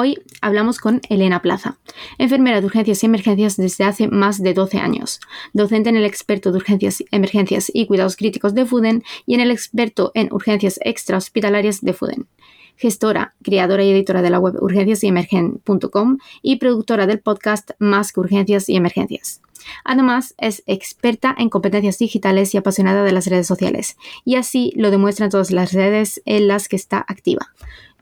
Hoy 0.00 0.22
hablamos 0.42 0.78
con 0.78 1.00
Elena 1.08 1.42
Plaza, 1.42 1.76
enfermera 2.18 2.60
de 2.60 2.66
urgencias 2.66 3.02
y 3.02 3.06
emergencias 3.06 3.56
desde 3.56 3.82
hace 3.82 4.06
más 4.06 4.40
de 4.40 4.54
12 4.54 4.78
años, 4.78 5.18
docente 5.54 5.88
en 5.88 5.96
el 5.96 6.04
experto 6.04 6.52
de 6.52 6.58
urgencias, 6.58 7.02
emergencias 7.10 7.68
y 7.74 7.88
cuidados 7.88 8.14
críticos 8.14 8.54
de 8.54 8.64
FUDEN 8.64 9.02
y 9.26 9.34
en 9.34 9.40
el 9.40 9.50
experto 9.50 10.12
en 10.14 10.32
urgencias 10.32 10.78
extrahospitalarias 10.84 11.80
de 11.80 11.94
FUDEN, 11.94 12.28
gestora, 12.76 13.34
creadora 13.42 13.82
y 13.82 13.90
editora 13.90 14.22
de 14.22 14.30
la 14.30 14.38
web 14.38 14.62
urgenciasyemergen.com 14.62 16.18
y 16.42 16.56
productora 16.58 17.08
del 17.08 17.18
podcast 17.18 17.72
Más 17.80 18.12
que 18.12 18.20
Urgencias 18.20 18.68
y 18.68 18.76
Emergencias. 18.76 19.42
Además, 19.82 20.32
es 20.38 20.62
experta 20.66 21.34
en 21.36 21.48
competencias 21.48 21.98
digitales 21.98 22.54
y 22.54 22.58
apasionada 22.58 23.02
de 23.02 23.10
las 23.10 23.26
redes 23.26 23.48
sociales, 23.48 23.96
y 24.24 24.36
así 24.36 24.72
lo 24.76 24.92
demuestran 24.92 25.30
todas 25.30 25.50
las 25.50 25.72
redes 25.72 26.22
en 26.24 26.46
las 26.46 26.68
que 26.68 26.76
está 26.76 27.04
activa. 27.08 27.52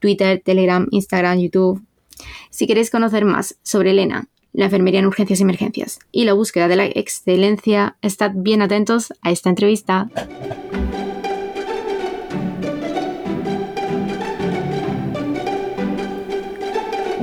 Twitter, 0.01 0.41
Telegram, 0.45 0.87
Instagram, 0.91 1.39
YouTube. 1.39 1.83
Si 2.51 2.66
queréis 2.66 2.91
conocer 2.91 3.25
más 3.25 3.57
sobre 3.62 3.91
Elena, 3.91 4.29
la 4.53 4.65
enfermería 4.66 5.01
en 5.01 5.07
urgencias 5.07 5.41
y 5.41 5.43
emergencias 5.43 5.98
y 6.12 6.25
la 6.25 6.33
búsqueda 6.33 6.66
de 6.66 6.77
la 6.77 6.87
excelencia, 6.87 7.97
estad 8.01 8.33
bien 8.34 8.62
atentos 8.62 9.12
a 9.20 9.30
esta 9.30 9.51
entrevista. 9.51 10.09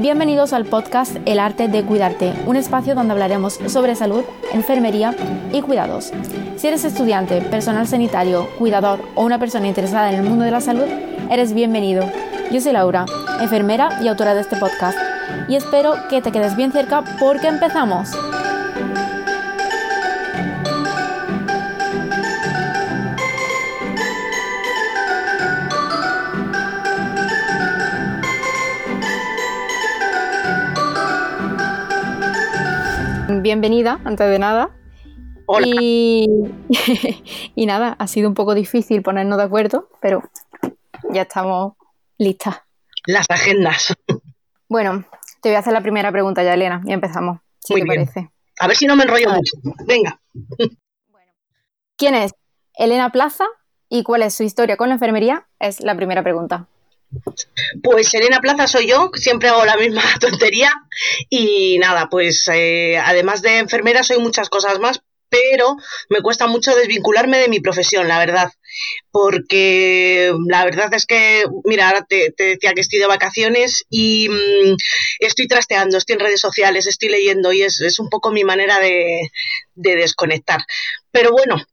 Bienvenidos 0.04 0.52
al 0.52 0.66
podcast 0.66 1.16
El 1.24 1.40
arte 1.40 1.70
de 1.70 1.86
cuidarte, 1.86 2.34
un 2.46 2.58
espacio 2.58 2.94
donde 2.94 3.14
hablaremos 3.14 3.54
sobre 3.68 3.96
salud, 3.96 4.26
enfermería 4.52 5.16
y 5.54 5.62
cuidados. 5.62 6.12
Si 6.58 6.68
eres 6.68 6.84
estudiante, 6.84 7.40
personal 7.40 7.88
sanitario, 7.88 8.50
cuidador 8.60 9.00
o 9.16 9.24
una 9.24 9.40
persona 9.40 9.70
interesada 9.70 10.12
en 10.12 10.20
el 10.20 10.30
mundo 10.30 10.44
de 10.44 10.52
la 10.52 10.60
salud, 10.60 10.84
eres 11.32 11.54
bienvenido. 11.54 12.04
Yo 12.52 12.60
soy 12.60 12.74
Laura, 12.74 13.06
enfermera 13.40 14.02
y 14.04 14.10
autora 14.10 14.34
de 14.34 14.42
este 14.42 14.58
podcast, 14.58 14.98
y 15.48 15.56
espero 15.56 15.96
que 16.10 16.22
te 16.22 16.34
quedes 16.34 16.58
bien 16.58 16.74
cerca 16.74 17.06
porque 17.22 17.48
empezamos. 17.48 18.12
Bienvenida, 33.44 34.00
antes 34.06 34.30
de 34.30 34.40
nada. 34.40 34.70
Hola. 35.48 35.68
Y, 35.70 36.26
y 37.56 37.66
nada, 37.66 37.94
ha 38.00 38.08
sido 38.08 38.30
un 38.30 38.36
poco 38.36 38.56
difícil 38.56 39.02
ponernos 39.02 39.38
de 39.38 39.44
acuerdo, 39.44 39.90
pero 40.02 40.24
ya 41.12 41.24
estamos 41.24 41.74
listas. 42.18 42.62
Las 43.06 43.26
agendas. 43.30 43.94
Bueno, 44.70 45.04
te 45.42 45.50
voy 45.50 45.58
a 45.58 45.60
hacer 45.60 45.74
la 45.74 45.82
primera 45.82 46.10
pregunta 46.14 46.42
ya, 46.42 46.54
Elena, 46.54 46.82
y 46.86 46.94
empezamos, 46.94 47.40
si 47.60 47.74
Muy 47.74 47.82
te 47.82 47.90
bien. 47.90 48.06
parece. 48.06 48.32
A 48.62 48.68
ver 48.70 48.78
si 48.78 48.86
no 48.86 48.96
me 48.96 49.04
enrollo 49.04 49.28
A 49.30 49.34
ver. 49.34 49.42
mucho. 49.42 49.78
Venga. 49.86 50.22
¿Quién 51.98 52.16
es 52.16 52.32
Elena 52.76 53.10
Plaza 53.12 53.44
y 53.90 54.04
cuál 54.04 54.24
es 54.24 54.34
su 54.36 54.44
historia 54.44 54.78
con 54.78 54.88
la 54.88 54.96
enfermería? 54.96 55.50
Es 55.60 55.82
la 55.82 55.98
primera 55.98 56.24
pregunta. 56.24 56.70
Pues 57.82 58.14
Elena 58.14 58.40
Plaza 58.40 58.68
soy 58.68 58.88
yo, 58.88 59.12
siempre 59.16 59.50
hago 59.50 59.66
la 59.66 59.78
misma 59.78 60.02
tontería. 60.20 60.72
Y 61.30 61.78
nada, 61.80 62.08
pues 62.10 62.48
eh, 62.54 62.98
además 62.98 63.42
de 63.42 63.60
enfermera 63.60 64.04
soy 64.04 64.20
muchas 64.20 64.50
cosas 64.50 64.80
más, 64.80 65.02
pero 65.30 65.76
me 66.10 66.22
cuesta 66.22 66.46
mucho 66.48 66.76
desvincularme 66.76 67.40
de 67.40 67.48
mi 67.48 67.60
profesión, 67.60 68.08
la 68.08 68.20
verdad. 68.20 68.52
Porque 69.12 70.32
la 70.48 70.66
verdad 70.66 70.94
es 70.94 71.06
que, 71.06 71.46
mira, 71.66 71.88
ahora 71.88 72.06
te, 72.08 72.34
decía 72.38 72.74
que 72.74 72.82
estoy 72.82 73.00
de 73.00 73.08
vacaciones 73.08 73.84
y 73.90 74.30
mm, 74.30 74.76
estoy 75.20 75.48
trasteando, 75.48 75.98
estoy 75.98 76.14
en 76.14 76.20
redes 76.20 76.40
sociales, 76.40 76.88
estoy 76.88 77.10
leyendo 77.10 77.52
y 77.52 77.64
es, 77.64 78.00
un 78.00 78.10
poco 78.10 78.32
mi 78.32 78.44
manera 78.44 78.80
de 78.80 79.30
desconectar. 79.76 80.62
Pero 81.12 81.32
bueno, 81.32 81.64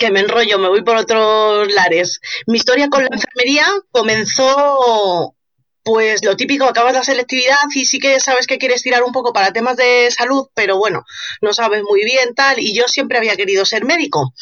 que 0.00 0.10
me 0.10 0.20
enrollo, 0.20 0.58
me 0.58 0.68
voy 0.68 0.82
por 0.82 0.96
otros 0.96 1.72
lares. 1.72 2.20
Mi 2.46 2.56
historia 2.56 2.88
con 2.88 3.04
la 3.04 3.10
enfermería 3.12 3.66
comenzó, 3.92 5.36
pues 5.84 6.24
lo 6.24 6.36
típico, 6.36 6.64
acabas 6.64 6.94
la 6.94 7.04
selectividad 7.04 7.58
y 7.74 7.84
sí 7.84 8.00
que 8.00 8.18
sabes 8.18 8.46
que 8.46 8.58
quieres 8.58 8.82
tirar 8.82 9.04
un 9.04 9.12
poco 9.12 9.32
para 9.32 9.52
temas 9.52 9.76
de 9.76 10.10
salud, 10.10 10.48
pero 10.54 10.78
bueno, 10.78 11.04
no 11.42 11.52
sabes 11.52 11.82
muy 11.82 12.02
bien 12.04 12.34
tal, 12.34 12.58
y 12.58 12.74
yo 12.74 12.88
siempre 12.88 13.18
había 13.18 13.36
querido 13.36 13.64
ser 13.66 13.84
médico. 13.84 14.32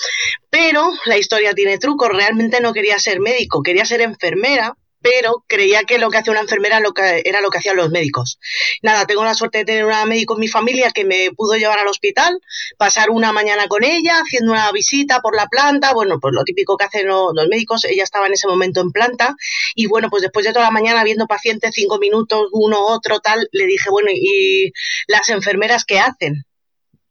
Pero 0.49 0.93
la 1.05 1.19
historia 1.19 1.53
tiene 1.55 1.77
trucos, 1.77 2.09
realmente 2.09 2.61
no 2.61 2.73
quería 2.73 2.99
ser 3.01 3.21
médico, 3.21 3.63
quería 3.63 3.85
ser 3.85 4.01
enfermera. 4.01 4.77
Pero 5.01 5.45
creía 5.47 5.85
que 5.85 5.99
lo 5.99 6.11
que 6.11 6.19
hacía 6.19 6.33
una 6.33 6.41
enfermera 6.41 6.81
lo 6.81 6.93
que- 6.93 7.23
era 7.25 7.41
lo 7.41 7.51
que 7.51 7.59
hacían 7.59 7.77
los 7.77 7.91
médicos. 7.91 8.39
Nada, 8.83 9.07
tengo 9.07 9.25
la 9.25 9.35
suerte 9.35 9.59
de 9.59 9.65
tener 9.65 9.85
una 9.85 10.05
médico 10.07 10.35
en 10.35 10.41
mi 10.41 10.49
familia 10.49 10.91
que 10.91 11.05
me 11.05 11.31
pudo 11.37 11.55
llevar 11.57 11.79
al 11.79 11.87
hospital, 11.89 12.39
pasar 12.79 13.11
una 13.11 13.33
mañana 13.33 13.69
con 13.69 13.85
ella, 13.85 14.21
haciendo 14.21 14.53
una 14.53 14.71
visita 14.73 15.21
por 15.21 15.37
la 15.37 15.47
planta, 15.47 15.93
bueno, 15.95 16.19
pues 16.21 16.35
lo 16.35 16.43
típico 16.45 16.77
que 16.77 16.85
hacen 16.87 17.07
lo- 17.07 17.33
los 17.33 17.47
médicos, 17.49 17.85
ella 17.85 18.03
estaba 18.03 18.27
en 18.27 18.33
ese 18.33 18.49
momento 18.49 18.81
en 18.81 18.91
planta, 18.91 19.37
y 19.75 19.87
bueno, 19.87 20.09
pues 20.11 20.23
después 20.23 20.45
de 20.45 20.53
toda 20.53 20.65
la 20.67 20.71
mañana 20.73 21.05
viendo 21.05 21.27
pacientes, 21.27 21.71
cinco 21.75 21.99
minutos, 21.99 22.49
uno, 22.53 22.79
otro, 22.87 23.21
tal, 23.21 23.49
le 23.53 23.67
dije, 23.67 23.91
bueno, 23.91 24.11
¿y 24.13 24.73
las 25.07 25.29
enfermeras 25.29 25.85
qué 25.85 26.01
hacen? 26.01 26.45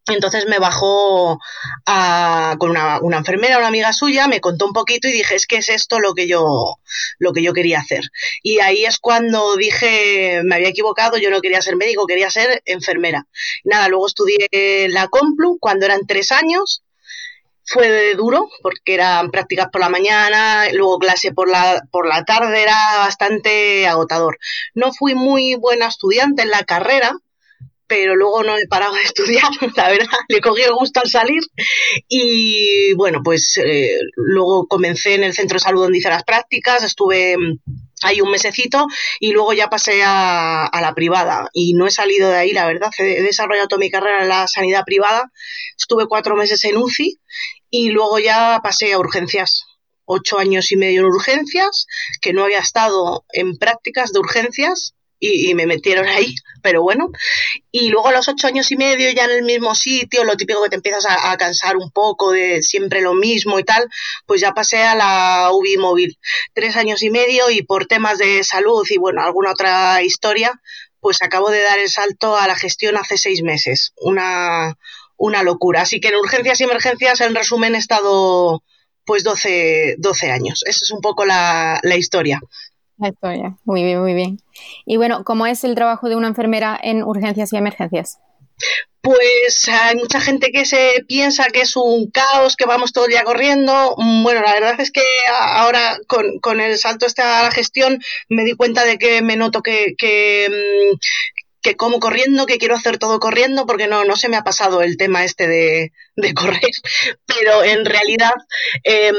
Entonces 0.09 0.45
me 0.47 0.59
bajó 0.59 1.39
a- 1.85 2.55
con 2.59 2.69
una, 2.71 2.99
una 3.01 3.17
enfermera, 3.17 3.57
una 3.57 3.67
amiga 3.67 3.91
suya, 3.93 4.27
me 4.27 4.39
contó 4.41 4.65
un 4.65 4.73
poquito 4.73 5.07
y 5.07 5.11
dije, 5.11 5.35
es 5.35 5.47
que 5.47 5.57
es 5.57 5.69
esto 5.69 5.99
lo 5.99 6.13
que 6.13 6.27
yo, 6.27 6.75
lo 7.19 7.33
que 7.33 7.43
yo 7.43 7.53
quería 7.53 7.79
hacer. 7.79 8.03
Y 8.43 8.59
ahí 8.59 8.85
es 8.85 8.99
cuando 8.99 9.55
dije, 9.57 10.41
me 10.43 10.55
había 10.55 10.69
equivocado, 10.69 11.17
yo 11.17 11.29
no 11.29 11.41
quería 11.41 11.61
ser 11.61 11.75
médico, 11.75 12.05
quería 12.07 12.29
ser 12.29 12.61
enfermera. 12.65 13.27
Nada, 13.63 13.87
luego 13.89 14.07
estudié 14.07 14.87
la 14.89 15.07
Complu 15.07 15.57
cuando 15.59 15.85
eran 15.85 16.05
tres 16.07 16.31
años. 16.31 16.83
Fue 17.69 18.15
duro 18.15 18.47
porque 18.63 18.93
eran 18.93 19.29
prácticas 19.29 19.67
por 19.69 19.81
la 19.81 19.89
mañana, 19.89 20.65
luego 20.71 20.99
clase 20.99 21.33
por 21.33 21.49
la, 21.49 21.81
por 21.91 22.07
la 22.07 22.23
tarde, 22.23 22.61
era 22.63 22.97
bastante 22.99 23.85
agotador. 23.87 24.37
No 24.73 24.93
fui 24.93 25.15
muy 25.15 25.55
buena 25.55 25.87
estudiante 25.87 26.43
en 26.43 26.49
la 26.49 26.63
carrera, 26.63 27.13
pero 27.87 28.15
luego 28.15 28.43
no 28.43 28.57
he 28.57 28.67
parado 28.67 28.93
de 28.93 29.01
estudiar, 29.03 29.49
la 29.75 29.89
verdad, 29.89 30.19
le 30.27 30.41
cogí 30.41 30.63
el 30.63 30.73
gusto 30.73 30.99
al 30.99 31.09
salir 31.09 31.41
y 32.07 32.93
bueno, 32.93 33.21
pues 33.23 33.57
eh, 33.57 33.97
luego 34.15 34.67
comencé 34.67 35.15
en 35.15 35.23
el 35.23 35.33
centro 35.33 35.55
de 35.55 35.63
salud 35.63 35.83
donde 35.83 35.97
hice 35.97 36.09
las 36.09 36.23
prácticas, 36.23 36.83
estuve 36.83 37.37
mm, 37.37 37.59
ahí 38.03 38.21
un 38.21 38.31
mesecito 38.31 38.87
y 39.19 39.31
luego 39.31 39.53
ya 39.53 39.69
pasé 39.69 40.03
a, 40.03 40.65
a 40.65 40.81
la 40.81 40.93
privada. 40.93 41.49
Y 41.53 41.73
no 41.73 41.87
he 41.87 41.91
salido 41.91 42.29
de 42.29 42.37
ahí, 42.37 42.53
la 42.53 42.67
verdad, 42.67 42.91
he, 42.99 43.23
desarrollado 43.23 43.67
toda 43.67 43.79
mi 43.79 43.89
carrera 43.89 44.23
en 44.23 44.29
la 44.29 44.47
sanidad 44.47 44.83
privada, 44.85 45.31
estuve 45.77 46.07
cuatro 46.07 46.35
meses 46.35 46.63
en 46.65 46.77
UCI 46.77 47.19
y 47.69 47.89
luego 47.89 48.19
ya 48.19 48.59
pasé 48.63 48.93
a 48.93 48.99
urgencias. 48.99 49.63
Ocho 50.09 50.39
años 50.39 50.71
y 50.71 50.77
medio 50.77 51.01
en 51.01 51.07
urgencias, 51.07 51.85
que 52.21 52.31
no 52.31 52.45
había 52.45 52.59
estado 52.59 53.25
en 53.33 53.57
prácticas 53.57 54.13
de 54.13 54.19
urgencias 54.19 54.95
y, 55.19 55.53
me 55.55 55.65
metieron 55.65 56.07
ahí, 56.07 56.35
pero 56.61 56.81
bueno, 56.83 57.09
y 57.71 57.89
luego 57.89 58.09
a 58.09 58.11
los 58.11 58.27
ocho 58.27 58.47
años 58.47 58.71
y 58.71 58.75
medio 58.75 59.09
ya 59.11 59.25
en 59.25 59.31
el 59.31 59.43
mismo 59.43 59.73
sitio, 59.73 60.23
lo 60.23 60.37
típico 60.37 60.61
que 60.63 60.69
te 60.69 60.75
empiezas 60.75 61.05
a, 61.05 61.31
a 61.31 61.37
cansar 61.37 61.77
un 61.77 61.91
poco 61.91 62.31
de 62.31 62.61
siempre 62.61 63.01
lo 63.01 63.13
mismo 63.13 63.57
y 63.59 63.63
tal, 63.63 63.89
pues 64.25 64.41
ya 64.41 64.53
pasé 64.53 64.83
a 64.83 64.95
la 64.95 65.49
UBI 65.51 65.77
móvil. 65.77 66.17
Tres 66.53 66.75
años 66.75 67.01
y 67.01 67.09
medio 67.09 67.49
y 67.49 67.63
por 67.63 67.87
temas 67.87 68.17
de 68.17 68.43
salud 68.43 68.85
y 68.89 68.97
bueno, 68.97 69.23
alguna 69.23 69.51
otra 69.51 70.03
historia, 70.03 70.61
pues 70.99 71.21
acabo 71.21 71.49
de 71.49 71.61
dar 71.61 71.79
el 71.79 71.89
salto 71.89 72.37
a 72.37 72.47
la 72.47 72.55
gestión 72.55 72.97
hace 72.97 73.17
seis 73.17 73.41
meses. 73.41 73.93
Una, 73.97 74.77
una 75.17 75.43
locura. 75.43 75.81
Así 75.81 75.99
que 75.99 76.09
en 76.09 76.15
urgencias 76.15 76.61
y 76.61 76.63
emergencias, 76.63 77.21
en 77.21 77.35
resumen, 77.35 77.75
he 77.75 77.79
estado 77.79 78.63
pues 79.05 79.23
12, 79.23 79.95
12 79.99 80.31
años. 80.31 80.63
Esa 80.65 80.79
es 80.83 80.91
un 80.91 81.01
poco 81.01 81.25
la, 81.25 81.79
la 81.83 81.95
historia. 81.95 82.41
La 82.97 83.09
historia. 83.09 83.57
Muy 83.63 83.83
bien, 83.83 83.99
muy 84.01 84.13
bien. 84.13 84.39
Y 84.85 84.97
bueno, 84.97 85.23
¿cómo 85.23 85.45
es 85.45 85.63
el 85.63 85.75
trabajo 85.75 86.09
de 86.09 86.15
una 86.15 86.27
enfermera 86.27 86.79
en 86.81 87.03
urgencias 87.03 87.53
y 87.53 87.57
emergencias? 87.57 88.19
Pues 89.01 89.69
hay 89.69 89.95
mucha 89.95 90.19
gente 90.19 90.51
que 90.51 90.65
se 90.65 91.05
piensa 91.07 91.45
que 91.53 91.61
es 91.61 91.75
un 91.77 92.09
caos, 92.11 92.55
que 92.55 92.65
vamos 92.65 92.91
todo 92.91 93.05
el 93.05 93.11
día 93.11 93.23
corriendo. 93.23 93.95
Mm, 93.97 94.23
Bueno, 94.23 94.41
la 94.41 94.53
verdad 94.53 94.81
es 94.81 94.91
que 94.91 95.03
ahora 95.39 95.97
con, 96.07 96.39
con 96.39 96.59
el 96.59 96.77
salto 96.77 97.05
este 97.05 97.21
a 97.21 97.43
la 97.43 97.51
gestión 97.51 97.99
me 98.29 98.43
di 98.43 98.53
cuenta 98.53 98.83
de 98.83 98.97
que 98.97 99.21
me 99.21 99.35
noto 99.37 99.61
que, 99.61 99.93
que, 99.97 100.47
mm, 100.49 100.97
que 101.67 101.75
como 101.75 101.99
corriendo, 101.99 102.45
que 102.45 102.59
quiero 102.59 102.75
hacer 102.75 102.97
todo 102.97 103.19
corriendo, 103.19 103.65
porque 103.65 103.87
no, 103.87 104.05
no 104.05 104.15
se 104.15 104.29
me 104.29 104.37
ha 104.37 104.43
pasado 104.43 104.81
el 104.81 104.95
tema 104.95 105.25
este 105.25 105.49
de, 105.49 105.91
correr. 106.33 106.61
Pero 107.25 107.61
en 107.61 107.83
realidad 107.83 108.31
em, 108.83 109.13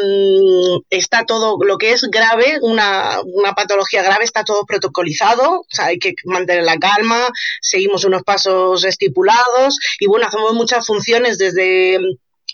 está 0.88 1.26
todo, 1.26 1.58
lo 1.62 1.76
que 1.76 1.92
es 1.92 2.04
grave, 2.04 2.58
una, 2.62 3.20
una 3.34 3.52
patología 3.52 4.02
grave, 4.02 4.24
está 4.24 4.44
todo 4.44 4.64
protocolizado. 4.64 5.60
O 5.60 5.66
sea, 5.68 5.86
hay 5.86 5.98
que 5.98 6.14
mantener 6.24 6.64
la 6.64 6.78
calma, 6.78 7.28
seguimos 7.60 8.04
unos 8.04 8.22
pasos 8.22 8.82
estipulados 8.84 9.78
y 10.00 10.06
bueno, 10.06 10.26
hacemos 10.26 10.54
muchas 10.54 10.86
funciones 10.86 11.36
desde 11.36 11.98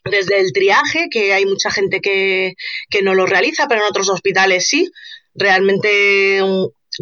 desde 0.05 0.38
el 0.40 0.52
triaje, 0.52 1.08
que 1.08 1.32
hay 1.32 1.47
mucha 1.47 1.70
gente 1.70 2.02
que, 2.02 2.56
que 2.90 3.00
no 3.00 3.14
lo 3.14 3.25
realiza, 3.25 3.69
pero 3.69 3.81
en 3.81 3.87
otros 3.87 4.11
hospitales 4.11 4.67
sí. 4.67 4.90
Realmente 5.37 6.43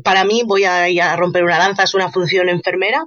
para 0.05 0.25
mí, 0.25 0.43
voy 0.45 0.65
a, 0.65 0.85
a 0.85 1.17
romper 1.17 1.45
una 1.45 1.59
lanza, 1.59 1.85
es 1.85 1.95
una 1.95 2.11
función 2.11 2.49
enfermera. 2.49 3.05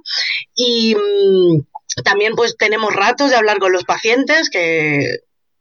Y 0.54 0.94
mm, 0.94 2.02
también 2.04 2.34
pues 2.34 2.56
tenemos 2.56 2.94
ratos 2.94 3.30
de 3.30 3.36
hablar 3.36 3.58
con 3.58 3.72
los 3.72 3.84
pacientes, 3.84 4.50
que 4.50 5.18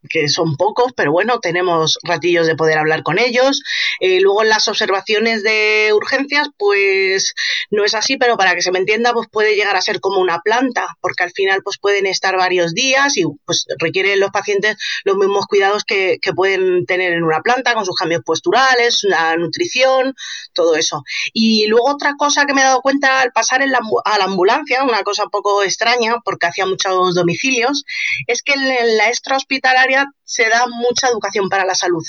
que 0.10 0.30
son 0.30 0.56
pocos, 0.56 0.92
pero 0.96 1.12
bueno, 1.12 1.40
tenemos 1.40 1.98
ratillos 2.04 2.48
de 2.48 2.56
poder 2.56 2.78
hablar 2.78 3.04
con 3.04 3.20
ellos. 3.20 3.62
Eh, 4.00 4.20
luego 4.22 4.44
en 4.44 4.50
las 4.50 4.68
observaciones 4.68 5.44
de 5.44 5.92
urgencias, 5.94 6.48
pues 6.58 7.34
no 7.72 7.84
es 7.84 7.94
así, 7.94 8.18
pero 8.18 8.38
para 8.38 8.56
que 8.56 8.62
se 8.62 8.72
me 8.72 8.80
entienda, 8.80 9.14
pues 9.14 9.28
puede 9.32 9.56
llegar 9.56 9.76
a 9.76 9.82
ser 9.82 10.00
como 10.00 10.20
una 10.20 10.40
planta, 10.40 10.98
porque 11.02 11.24
al 11.24 11.32
final 11.32 11.62
pues 11.64 11.78
pueden 11.78 12.06
estar 12.06 12.36
varios 12.38 12.74
días 12.74 13.18
y 13.18 13.24
pues 13.46 13.66
requieren 13.80 14.20
los 14.20 14.32
pacientes 14.32 14.78
los 15.04 15.18
mismos 15.18 15.46
cuidados 15.46 15.84
que, 15.84 16.18
que 16.22 16.34
pueden 16.34 16.86
tener 16.86 17.14
en 17.14 17.24
una 17.24 17.42
planta, 17.42 17.74
con 17.74 17.86
sus 17.86 17.96
cambios 17.96 18.24
posturales, 18.24 19.00
la 19.04 19.36
nutrición, 19.36 20.16
todo 20.54 20.76
eso. 20.76 21.04
Y 21.34 21.68
luego 21.68 21.90
otra 21.92 22.14
cosa 22.18 22.46
que 22.46 22.54
me 22.54 22.62
he 22.62 22.66
dado 22.66 22.82
cuenta 22.82 23.22
al 23.22 23.32
pasar 23.32 23.62
en 23.62 23.72
la, 23.72 23.80
a 24.06 24.18
la 24.18 24.26
ambulancia, 24.26 24.84
una 24.84 25.04
cosa 25.04 25.24
un 25.26 25.30
poco 25.30 25.64
extraña, 25.64 26.16
porque 26.24 26.48
hacía 26.48 26.66
muchos 26.66 27.16
domicilios, 27.16 27.86
es 28.28 28.42
que 28.42 28.54
en 28.54 28.98
la 28.98 29.10
extra 29.10 29.38
hospitalaria 29.38 29.95
se 30.24 30.50
da 30.50 30.66
mucha 30.68 31.08
educación 31.10 31.50
para 31.50 31.66
la 31.66 31.76
salud, 31.76 32.04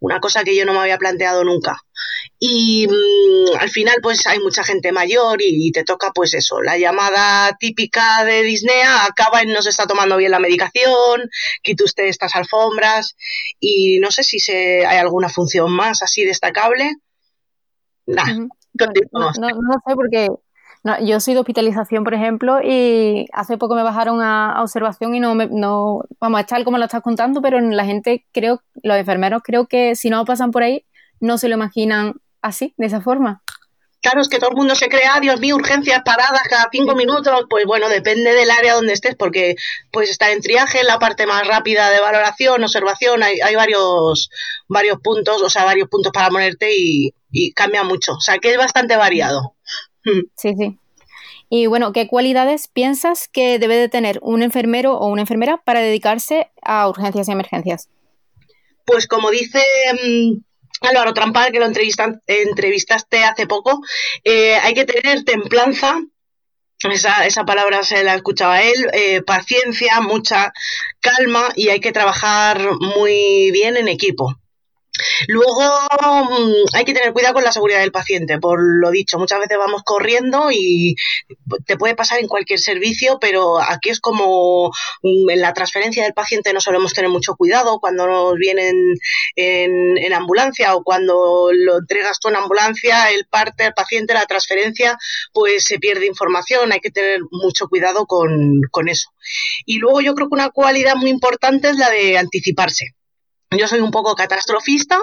una 0.00 0.20
cosa 0.20 0.44
que 0.44 0.56
yo 0.56 0.64
no 0.64 0.72
me 0.72 0.80
había 0.80 0.98
planteado 0.98 1.44
nunca. 1.44 1.80
Y 2.38 2.86
mm, 2.86 3.56
al 3.58 3.68
final 3.68 3.96
pues 4.02 4.26
hay 4.26 4.38
mucha 4.38 4.62
gente 4.62 4.92
mayor 4.92 5.38
y, 5.40 5.72
te 5.72 5.84
toca 5.84 6.12
pues 6.14 6.34
eso, 6.34 6.60
la 6.62 6.78
llamada 6.78 7.56
típica 7.58 8.24
de 8.24 8.42
Disney 8.42 8.80
acaba 8.82 9.42
en 9.42 9.52
no 9.52 9.62
se 9.62 9.70
está 9.70 9.86
tomando 9.86 10.16
bien 10.16 10.30
la 10.30 10.38
medicación, 10.38 11.28
quite 11.62 11.84
usted 11.84 12.04
estas 12.04 12.36
alfombras 12.36 13.16
y 13.58 13.98
no 14.00 14.10
sé 14.10 14.22
si 14.22 14.38
se, 14.38 14.86
hay 14.86 14.98
alguna 14.98 15.28
función 15.28 15.72
más 15.72 16.02
así 16.02 16.24
destacable. 16.24 16.92
no, 18.06 18.22
no, 19.12 19.32
sé 19.32 19.94
porque 19.94 20.28
yo 21.02 21.20
soy 21.20 21.34
de 21.34 21.40
hospitalización, 21.40 22.04
por 22.04 22.14
ejemplo, 22.14 22.60
y 22.62 23.26
hace 23.32 23.58
poco 23.58 23.74
me 23.74 23.82
bajaron 23.82 24.20
a, 24.22 24.62
observación 24.62 25.14
y 25.14 25.20
no, 25.20 25.34
no, 25.34 26.02
vamos 26.20 26.38
a 26.38 26.42
echar 26.42 26.64
como 26.64 26.78
lo 26.78 26.84
estás 26.84 27.02
contando, 27.02 27.42
pero 27.42 27.60
la 27.60 27.84
gente, 27.84 28.26
creo, 28.32 28.62
los 28.82 28.96
enfermeros 28.96 29.42
creo 29.44 29.66
que 29.66 29.96
si 29.96 30.10
no 30.10 30.24
pasan 30.24 30.50
por 30.50 30.62
ahí, 30.62 30.84
no 31.20 31.38
se 31.38 31.48
lo 31.48 31.56
imaginan 31.56 32.14
así, 32.42 32.74
de 32.76 32.86
esa 32.86 33.00
forma. 33.00 33.42
Claro, 34.00 34.20
es 34.20 34.28
que 34.28 34.38
todo 34.38 34.50
el 34.50 34.56
mundo 34.56 34.76
se 34.76 34.88
crea, 34.88 35.18
Dios 35.20 35.40
mío, 35.40 35.56
urgencias, 35.56 36.02
paradas 36.04 36.42
cada 36.48 36.68
cinco 36.70 36.94
minutos. 36.94 37.46
Pues 37.50 37.64
bueno, 37.66 37.88
depende 37.88 38.32
del 38.32 38.50
área 38.50 38.74
donde 38.74 38.92
estés, 38.92 39.16
porque 39.16 39.56
puedes 39.90 40.10
estar 40.10 40.30
en 40.30 40.40
triaje, 40.40 40.84
la 40.84 41.00
parte 41.00 41.26
más 41.26 41.46
rápida 41.46 41.90
de 41.90 42.00
valoración, 42.00 42.62
observación, 42.62 43.24
hay, 43.24 43.40
hay 43.40 43.56
varios, 43.56 44.30
varios 44.68 44.98
puntos, 45.02 45.42
o 45.42 45.50
sea, 45.50 45.64
varios 45.64 45.88
puntos 45.88 46.12
para 46.12 46.28
ponerte 46.28 46.72
y, 46.76 47.12
y 47.32 47.52
cambia 47.52 47.82
mucho. 47.82 48.12
O 48.12 48.20
sea, 48.20 48.38
que 48.38 48.52
es 48.52 48.56
bastante 48.56 48.96
variado. 48.96 49.56
Sí, 50.36 50.54
sí. 50.56 50.78
Y 51.50 51.66
bueno, 51.66 51.92
¿qué 51.92 52.06
cualidades 52.08 52.68
piensas 52.68 53.28
que 53.28 53.58
debe 53.58 53.76
de 53.76 53.88
tener 53.88 54.18
un 54.22 54.42
enfermero 54.42 54.98
o 54.98 55.06
una 55.06 55.22
enfermera 55.22 55.56
para 55.64 55.80
dedicarse 55.80 56.50
a 56.62 56.88
urgencias 56.88 57.28
y 57.28 57.32
emergencias? 57.32 57.88
Pues 58.84 59.06
como 59.06 59.30
dice 59.30 59.62
mm, 59.92 60.40
Álvaro 60.82 61.14
Trampal, 61.14 61.50
que 61.50 61.60
lo 61.60 61.66
entrevistaste 61.66 63.24
hace 63.24 63.46
poco, 63.46 63.80
eh, 64.24 64.56
hay 64.56 64.74
que 64.74 64.84
tener 64.84 65.24
templanza, 65.24 66.00
esa, 66.90 67.26
esa, 67.26 67.44
palabra 67.44 67.82
se 67.82 68.04
la 68.04 68.14
escuchaba 68.14 68.62
él, 68.62 68.86
eh, 68.92 69.22
paciencia, 69.22 70.00
mucha 70.00 70.52
calma 71.00 71.48
y 71.56 71.70
hay 71.70 71.80
que 71.80 71.92
trabajar 71.92 72.60
muy 72.96 73.50
bien 73.52 73.76
en 73.76 73.88
equipo. 73.88 74.36
Luego 75.26 75.62
mm, 76.00 76.76
hay 76.76 76.84
que 76.84 76.94
tener 76.94 77.12
cuidado 77.12 77.34
con 77.34 77.44
la 77.44 77.52
seguridad 77.52 77.80
del 77.80 77.92
paciente, 77.92 78.38
por 78.38 78.58
lo 78.60 78.90
dicho, 78.90 79.18
muchas 79.18 79.40
veces 79.40 79.58
vamos 79.58 79.82
corriendo 79.84 80.50
y 80.50 80.94
te 81.66 81.76
puede 81.76 81.94
pasar 81.94 82.20
en 82.20 82.28
cualquier 82.28 82.58
servicio, 82.58 83.18
pero 83.20 83.60
aquí 83.60 83.90
es 83.90 84.00
como 84.00 84.70
mm, 85.02 85.30
en 85.30 85.40
la 85.40 85.52
transferencia 85.52 86.04
del 86.04 86.14
paciente 86.14 86.52
no 86.52 86.60
solemos 86.60 86.92
tener 86.92 87.10
mucho 87.10 87.34
cuidado 87.36 87.78
cuando 87.80 88.06
nos 88.06 88.34
vienen 88.34 88.94
en, 89.36 90.12
ambulancia 90.12 90.74
o 90.74 90.82
cuando 90.82 91.50
lo 91.52 91.78
entregas 91.78 92.18
tú 92.18 92.28
en 92.28 92.36
ambulancia, 92.36 93.10
el 93.10 93.26
parte, 93.26 93.66
el 93.66 93.74
paciente, 93.74 94.14
la 94.14 94.24
transferencia, 94.24 94.98
pues 95.32 95.64
se 95.64 95.78
pierde 95.78 96.06
información, 96.06 96.72
hay 96.72 96.80
que 96.80 96.90
tener 96.90 97.20
mucho 97.30 97.68
cuidado 97.68 98.06
con 98.06 98.88
eso. 98.88 99.10
Y 99.66 99.78
luego 99.78 100.00
yo 100.00 100.14
creo 100.14 100.28
que 100.28 100.34
una 100.34 100.50
cualidad 100.50 100.96
muy 100.96 101.10
importante 101.10 101.68
es 101.70 101.76
la 101.76 101.90
de 101.90 102.18
anticiparse 102.18 102.97
yo 103.50 103.66
soy 103.66 103.80
un 103.80 103.90
poco 103.90 104.14
catastrofista, 104.14 104.98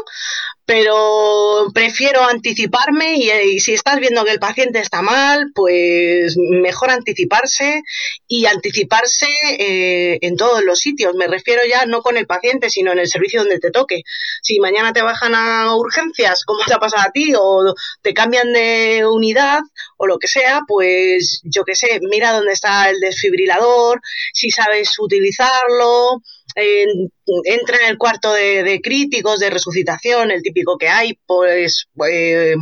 pero 0.65 1.67
prefiero 1.73 2.23
anticiparme 2.23 3.15
y, 3.15 3.59
si 3.59 3.73
estás 3.73 3.99
viendo 3.99 4.23
que 4.23 4.31
el 4.31 4.39
paciente 4.39 4.79
está 4.79 5.01
mal, 5.01 5.51
pues 5.53 6.35
mejor 6.37 6.91
anticiparse 6.91 7.81
y 8.27 8.45
anticiparse 8.45 9.27
eh, 9.59 10.19
en 10.21 10.37
todos 10.37 10.63
los 10.63 10.79
sitios. 10.79 11.15
Me 11.15 11.27
refiero 11.27 11.61
ya 11.67 11.85
no 11.85 12.01
con 12.01 12.17
el 12.17 12.27
paciente, 12.27 12.69
sino 12.69 12.91
en 12.91 12.99
el 12.99 13.07
servicio 13.07 13.41
donde 13.41 13.59
te 13.59 13.71
toque. 13.71 14.03
Si 14.41 14.59
mañana 14.59 14.93
te 14.93 15.01
bajan 15.01 15.33
a 15.33 15.75
urgencias, 15.75 16.43
como 16.45 16.63
te 16.65 16.73
ha 16.73 16.79
pasado 16.79 17.03
a 17.07 17.11
ti, 17.11 17.33
o 17.37 17.73
te 18.01 18.13
cambian 18.13 18.53
de 18.53 19.05
unidad 19.07 19.61
o 19.97 20.05
lo 20.07 20.19
que 20.19 20.27
sea, 20.27 20.61
pues 20.67 21.41
yo 21.43 21.63
qué 21.63 21.75
sé, 21.75 21.99
mira 22.01 22.31
dónde 22.31 22.53
está 22.53 22.89
el 22.89 22.99
desfibrilador, 22.99 24.01
si 24.33 24.51
sabes 24.51 24.99
utilizarlo 24.99 26.21
entra 26.55 27.77
en 27.81 27.89
el 27.89 27.97
cuarto 27.97 28.31
de, 28.33 28.79
críticos, 28.81 29.39
de 29.39 29.49
resucitación, 29.49 30.31
el 30.31 30.41
típico 30.41 30.77
que 30.77 30.87
hay, 30.87 31.19
pues 31.25 31.87
eh, 32.09 32.55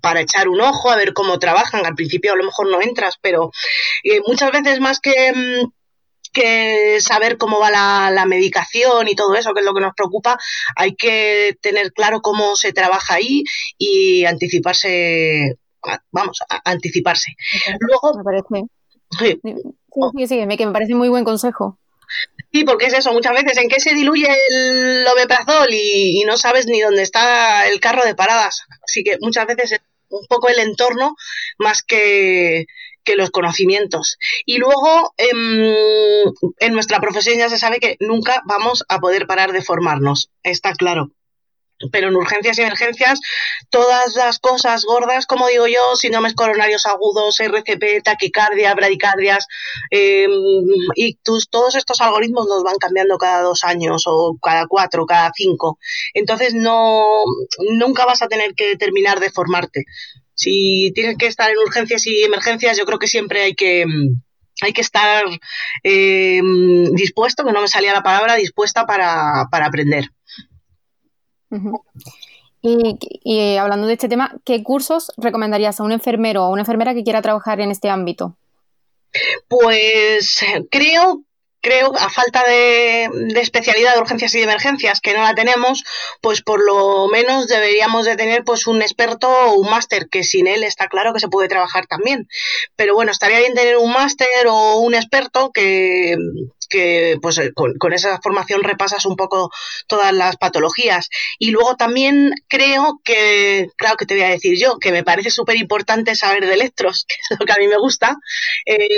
para 0.00 0.20
echar 0.20 0.48
un 0.48 0.60
ojo, 0.60 0.90
a 0.90 0.96
ver 0.96 1.12
cómo 1.12 1.38
trabajan. 1.38 1.86
Al 1.86 1.94
principio 1.94 2.32
a 2.32 2.36
lo 2.36 2.44
mejor 2.44 2.70
no 2.70 2.82
entras, 2.82 3.16
pero 3.20 3.50
eh, 4.04 4.20
muchas 4.26 4.50
veces 4.50 4.80
más 4.80 5.00
que, 5.00 5.32
mm, 5.32 5.70
que 6.32 7.00
saber 7.00 7.38
cómo 7.38 7.58
va 7.60 7.70
la, 7.70 8.26
medicación 8.26 9.08
y 9.08 9.14
todo 9.14 9.34
eso, 9.34 9.54
que 9.54 9.60
es 9.60 9.66
lo 9.66 9.74
que 9.74 9.80
nos 9.80 9.94
preocupa, 9.94 10.38
hay 10.76 10.94
que 10.96 11.56
tener 11.60 11.92
claro 11.92 12.20
cómo 12.20 12.56
se 12.56 12.72
trabaja 12.72 13.14
ahí 13.14 13.44
y 13.78 14.24
anticiparse, 14.24 15.56
vamos, 16.10 16.40
anticiparse. 16.64 17.32
Luego... 17.80 18.18
Me 18.18 18.24
parece... 18.24 18.66
Sí, 19.18 19.40
sí, 20.16 20.26
sí, 20.26 20.56
que 20.56 20.66
me 20.66 20.72
parece 20.72 20.96
muy 20.96 21.08
buen 21.08 21.24
consejo. 21.24 21.78
Sí, 22.52 22.64
porque 22.64 22.86
es 22.86 22.94
eso, 22.94 23.12
muchas 23.12 23.34
veces 23.34 23.58
en 23.58 23.68
qué 23.68 23.80
se 23.80 23.94
diluye 23.94 24.28
el 24.50 25.06
omeprazol 25.06 25.68
y, 25.70 26.20
y, 26.20 26.24
no 26.24 26.36
sabes 26.36 26.66
ni 26.66 26.80
dónde 26.80 27.02
está 27.02 27.68
el 27.68 27.80
carro 27.80 28.04
de 28.04 28.14
paradas. 28.14 28.62
Así 28.82 29.04
que 29.04 29.18
muchas 29.20 29.46
veces 29.46 29.72
es 29.72 29.80
un 30.08 30.26
poco 30.26 30.48
el 30.48 30.58
entorno 30.58 31.16
más 31.58 31.82
que, 31.82 32.66
que 33.04 33.16
los 33.16 33.30
conocimientos. 33.30 34.18
Y 34.44 34.58
luego, 34.58 35.14
em, 35.16 36.32
en 36.58 36.72
nuestra 36.74 37.00
profesión 37.00 37.38
ya 37.38 37.48
se 37.48 37.58
sabe 37.58 37.78
que 37.78 37.96
nunca 38.00 38.42
vamos 38.46 38.84
a 38.88 38.98
poder 38.98 39.26
parar 39.26 39.52
de 39.52 39.62
formarnos, 39.62 40.30
está 40.42 40.72
claro 40.72 41.12
pero 41.92 42.08
en 42.08 42.16
urgencias 42.16 42.58
y 42.58 42.62
emergencias 42.62 43.20
todas 43.70 44.14
las 44.16 44.38
cosas 44.38 44.84
gordas, 44.84 45.26
como 45.26 45.48
digo 45.48 45.66
yo, 45.66 45.96
síndromes 45.96 46.34
coronarios 46.34 46.86
agudos, 46.86 47.38
RCP, 47.40 48.02
taquicardia, 48.02 48.74
bradicardias, 48.74 49.46
eh, 49.90 50.26
ictus, 50.94 51.48
todos 51.50 51.74
estos 51.74 52.00
algoritmos 52.00 52.46
nos 52.46 52.62
van 52.62 52.76
cambiando 52.76 53.18
cada 53.18 53.42
dos 53.42 53.64
años 53.64 54.04
o 54.06 54.38
cada 54.42 54.66
cuatro, 54.66 55.06
cada 55.06 55.30
cinco. 55.34 55.78
Entonces 56.14 56.54
no, 56.54 57.04
nunca 57.74 58.06
vas 58.06 58.22
a 58.22 58.28
tener 58.28 58.54
que 58.54 58.76
terminar 58.76 59.20
de 59.20 59.30
formarte. 59.30 59.84
Si 60.34 60.92
tienes 60.94 61.16
que 61.16 61.26
estar 61.26 61.50
en 61.50 61.58
urgencias 61.58 62.06
y 62.06 62.22
emergencias, 62.22 62.76
yo 62.76 62.84
creo 62.84 62.98
que 62.98 63.08
siempre 63.08 63.42
hay 63.42 63.54
que 63.54 63.84
hay 64.62 64.72
que 64.72 64.80
estar 64.80 65.24
eh, 65.84 66.40
dispuesto, 66.92 67.44
que 67.44 67.52
no 67.52 67.60
me 67.60 67.68
salía 67.68 67.92
la 67.92 68.02
palabra, 68.02 68.36
dispuesta 68.36 68.86
para, 68.86 69.48
para 69.50 69.66
aprender 69.66 70.10
y, 72.62 73.56
hablando 73.56 73.86
de 73.86 73.94
este 73.94 74.08
tema, 74.08 74.36
¿qué 74.44 74.62
cursos 74.62 75.12
recomendarías 75.16 75.80
a 75.80 75.84
un 75.84 75.92
enfermero 75.92 76.42
o 76.42 76.46
a 76.46 76.50
una 76.50 76.62
enfermera 76.62 76.94
que 76.94 77.04
quiera 77.04 77.22
trabajar 77.22 77.60
en 77.60 77.70
este 77.70 77.90
ámbito? 77.90 78.36
Pues 79.48 80.44
creo 80.70 81.22
creo, 81.66 81.92
a 81.96 82.08
falta 82.10 82.44
de, 82.46 83.10
especialidad 83.40 83.94
de 83.94 84.00
urgencias 84.00 84.32
y 84.36 84.38
de 84.38 84.44
emergencias, 84.44 85.00
que 85.00 85.14
no 85.14 85.22
la 85.22 85.34
tenemos, 85.34 85.82
pues 86.20 86.40
por 86.40 86.64
lo 86.64 87.08
menos 87.08 87.48
deberíamos 87.48 88.06
de 88.06 88.14
tener 88.14 88.44
pues 88.44 88.68
un 88.68 88.82
experto 88.82 89.28
o 89.28 89.54
un 89.54 89.68
máster, 89.68 90.08
que 90.08 90.22
sin 90.22 90.46
él 90.46 90.62
está 90.62 90.86
claro 90.86 91.12
que 91.12 91.18
se 91.18 91.28
puede 91.28 91.48
trabajar 91.48 91.88
también. 91.88 92.28
Pero 92.76 92.94
bueno, 92.94 93.10
estaría 93.10 93.40
bien 93.40 93.54
tener 93.54 93.78
un 93.78 93.92
máster 93.92 94.46
o 94.48 94.76
un 94.76 94.94
experto 94.94 95.50
que, 95.52 96.16
que 96.68 97.18
pues 97.20 97.40
con, 97.54 97.74
con, 97.78 97.92
esa 97.92 98.20
formación 98.22 98.62
repasas 98.62 99.06
un 99.06 99.16
poco 99.16 99.50
todas 99.86 100.12
las 100.12 100.36
patologías. 100.36 101.08
Y 101.38 101.50
luego 101.50 101.76
también 101.76 102.32
creo 102.48 103.00
que, 103.04 103.68
claro 103.76 103.96
que 103.96 104.06
te 104.06 104.14
voy 104.14 104.24
a 104.24 104.30
decir 104.30 104.58
yo, 104.58 104.78
que 104.78 104.92
me 104.92 105.04
parece 105.04 105.30
súper 105.30 105.56
importante 105.56 106.14
saber 106.14 106.46
de 106.46 106.54
electros, 106.54 107.04
que 107.08 107.14
es 107.14 107.38
lo 107.38 107.46
que 107.46 107.52
a 107.52 107.58
mí 107.58 107.68
me 107.68 107.78
gusta. 107.78 108.16
Eh, 108.66 108.88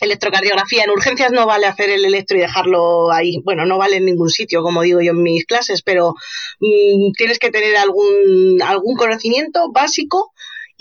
electrocardiografía. 0.00 0.84
En 0.84 0.90
urgencias 0.90 1.30
no 1.32 1.46
vale 1.46 1.66
hacer 1.66 1.90
el 1.90 2.04
electro 2.04 2.36
y 2.36 2.40
dejarlo 2.40 3.12
ahí. 3.12 3.40
Bueno, 3.44 3.66
no 3.66 3.78
vale 3.78 3.96
en 3.96 4.06
ningún 4.06 4.30
sitio, 4.30 4.62
como 4.62 4.82
digo 4.82 5.00
yo 5.00 5.12
en 5.12 5.22
mis 5.22 5.44
clases, 5.44 5.82
pero 5.82 6.14
mm, 6.60 7.12
tienes 7.16 7.38
que 7.38 7.50
tener 7.50 7.76
algún, 7.76 8.60
algún 8.62 8.96
conocimiento 8.96 9.70
básico 9.72 10.29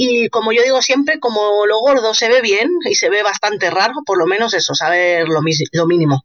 Y 0.01 0.29
como 0.29 0.53
yo 0.53 0.63
digo 0.63 0.81
siempre, 0.81 1.19
como 1.19 1.65
lo 1.65 1.79
gordo 1.79 2.13
se 2.13 2.29
ve 2.29 2.39
bien 2.39 2.69
y 2.89 2.95
se 2.95 3.09
ve 3.09 3.21
bastante 3.21 3.69
raro, 3.69 3.95
por 4.05 4.17
lo 4.17 4.27
menos 4.27 4.53
eso, 4.53 4.73
saber 4.73 5.27
lo, 5.27 5.41
lo 5.73 5.85
mínimo. 5.87 6.23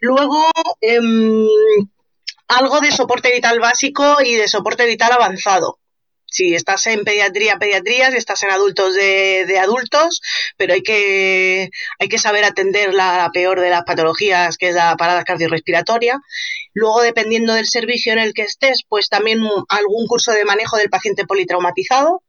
Luego, 0.00 0.42
em, 0.80 1.46
algo 2.48 2.80
de 2.80 2.92
soporte 2.92 3.30
vital 3.34 3.60
básico 3.60 4.16
y 4.24 4.36
de 4.36 4.48
soporte 4.48 4.86
vital 4.86 5.12
avanzado 5.12 5.78
si 6.36 6.54
estás 6.54 6.86
en 6.86 7.04
pediatría, 7.04 7.56
pediatría, 7.58 8.10
si 8.10 8.18
estás 8.18 8.42
en 8.42 8.50
adultos 8.50 8.94
de, 8.94 9.58
adultos, 9.58 10.20
pero 10.56 10.74
hay 10.74 10.82
que, 10.82 11.70
hay 11.98 12.08
que 12.08 12.18
saber 12.18 12.44
atender 12.44 12.92
la, 12.92 13.30
peor 13.32 13.60
de 13.60 13.70
las 13.70 13.84
patologías, 13.84 14.58
que 14.58 14.68
es 14.68 14.74
la 14.74 14.96
parada 14.96 15.24
cardiorrespiratoria. 15.24 16.20
Luego, 16.74 17.00
dependiendo 17.00 17.54
del 17.54 17.66
servicio 17.66 18.12
en 18.12 18.18
el 18.18 18.34
que 18.34 18.42
estés, 18.42 18.82
pues 18.88 19.08
también 19.08 19.40
algún 19.68 20.06
curso 20.06 20.32
de 20.32 20.44
manejo 20.44 20.76
del 20.76 20.90
paciente 20.90 21.24
politraumatizado. 21.24 22.22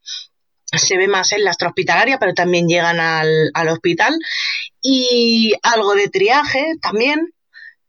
Se 0.71 0.97
ve 0.97 1.07
más 1.07 1.31
en 1.31 1.43
la 1.43 1.51
extrahospitalaria, 1.51 2.17
pero 2.19 2.33
también 2.33 2.67
llegan 2.67 2.99
al, 2.99 3.51
al 3.53 3.69
hospital. 3.69 4.17
Y 4.81 5.53
algo 5.63 5.95
de 5.95 6.09
triaje 6.09 6.73
también, 6.81 7.33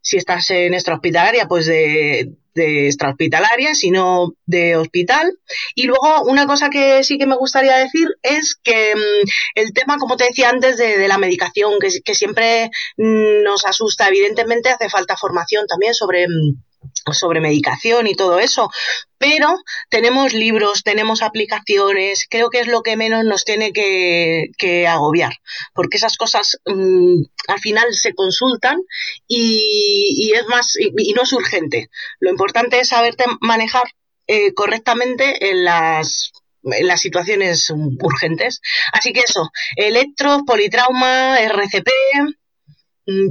si 0.01 0.17
estás 0.17 0.51
en 0.51 0.75
extrahospitalaria, 0.75 1.49
pues 1.49 1.67
de, 1.67 2.37
de 2.59 2.87
extrahospitalaria, 2.87 3.75
sino 3.75 4.35
de 4.45 4.77
hospital. 4.77 5.39
Y 5.75 5.85
luego 5.85 6.23
una 6.25 6.47
cosa 6.47 6.69
que 6.69 7.03
sí 7.05 7.17
que 7.19 7.27
me 7.27 7.37
gustaría 7.37 7.79
decir 7.79 8.09
es 8.23 8.57
que 8.63 8.95
mm, 8.95 9.29
el 9.55 9.73
tema, 9.73 9.97
como 9.97 10.17
te 10.17 10.25
decía 10.25 10.51
antes, 10.51 10.77
de, 10.77 11.09
la 11.09 11.19
medicación, 11.19 11.79
que, 11.81 11.89
que 12.05 12.15
siempre 12.15 12.71
mm, 12.97 13.43
nos 13.43 13.65
asusta, 13.65 14.09
evidentemente 14.09 14.69
hace 14.69 14.91
falta 14.91 15.17
formación 15.17 15.67
también 15.67 15.95
sobre 15.95 16.27
mm, 16.27 16.68
sobre 17.13 17.41
medicación 17.41 18.07
y 18.07 18.15
todo 18.15 18.39
eso, 18.39 18.71
pero 19.19 19.57
tenemos 19.91 20.33
libros, 20.33 20.83
tenemos 20.83 21.23
aplicaciones, 21.23 22.27
creo 22.29 22.51
que 22.51 22.61
es 22.61 22.67
lo 22.67 22.83
que 22.83 22.97
menos 22.97 23.25
nos 23.25 23.45
tiene 23.45 23.73
que, 23.73 24.87
agobiar, 24.89 25.33
porque 25.75 25.97
esas 25.97 26.17
cosas 26.17 26.59
mm, 26.67 27.23
al 27.49 27.61
final 27.61 27.93
se 27.95 28.15
consultan 28.15 28.79
y, 29.27 30.33
es 30.35 30.47
más, 30.47 30.75
y, 30.79 31.13
no 31.13 31.23
es 31.23 31.33
urgente. 31.33 31.89
Lo 32.21 32.31
importante 32.31 32.81
es 32.81 32.89
saberte 32.89 33.25
manejar 33.41 33.85
eh, 34.27 34.53
correctamente 34.55 35.51
en 35.51 35.65
las 35.65 36.33
en 36.65 36.87
las 36.87 37.01
situaciones 37.01 37.71
urgentes. 37.71 38.61
Así 38.93 39.13
que 39.13 39.21
eso, 39.21 39.51
electro, 39.77 40.45
politrauma, 40.45 41.39
RCP, 41.41 41.89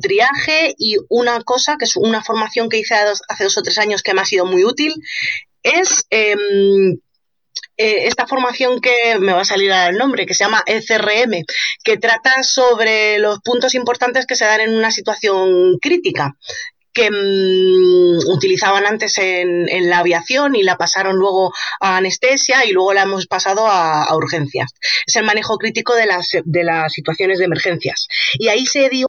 triaje 0.01 0.75
y 0.77 0.97
una 1.09 1.41
cosa, 1.41 1.77
que 1.77 1.85
es 1.85 1.95
una 1.95 2.23
formación 2.23 2.69
que 2.69 2.79
hice 2.79 2.95
hace 2.95 3.43
dos 3.43 3.57
o 3.57 3.61
tres 3.61 3.77
años 3.77 4.01
que 4.03 4.13
me 4.13 4.21
ha 4.21 4.25
sido 4.25 4.45
muy 4.45 4.63
útil, 4.63 4.93
es 5.63 6.05
em, 6.09 6.97
eh, 7.77 8.07
esta 8.07 8.25
formación 8.25 8.81
que 8.81 9.17
me 9.19 9.33
va 9.33 9.41
a 9.41 9.45
salir 9.45 9.71
el 9.71 9.97
nombre, 9.97 10.25
que 10.25 10.33
se 10.33 10.43
llama 10.43 10.63
ECRM, 10.65 11.43
que 11.83 11.97
trata 11.97 12.43
sobre 12.43 13.19
los 13.19 13.39
puntos 13.39 13.75
importantes 13.75 14.25
que 14.25 14.35
se 14.35 14.45
dan 14.45 14.61
en 14.61 14.75
una 14.75 14.91
situación 14.91 15.77
crítica 15.79 16.35
que 16.97 17.11
mm, 17.11 18.33
utilizaban 18.33 18.87
antes 18.87 19.19
en, 19.19 19.67
la 19.87 19.99
aviación 19.99 20.55
y 20.55 20.63
la 20.63 20.77
pasaron 20.77 21.15
luego 21.15 21.53
a 21.79 21.97
anestesia 21.97 22.65
y 22.65 22.71
luego 22.71 22.93
la 22.93 23.03
hemos 23.03 23.27
pasado 23.27 23.67
a, 23.67 24.13
urgencias. 24.15 24.71
Es 25.05 25.15
el 25.15 25.23
manejo 25.23 25.57
crítico 25.57 25.93
de 25.95 26.07
las, 26.07 26.31
de 26.43 26.63
las 26.63 26.91
situaciones 26.91 27.37
de 27.37 27.45
emergencias. 27.45 28.07
Y 28.33 28.47
ahí 28.47 28.65
se 28.65 28.89
dio, 28.89 29.05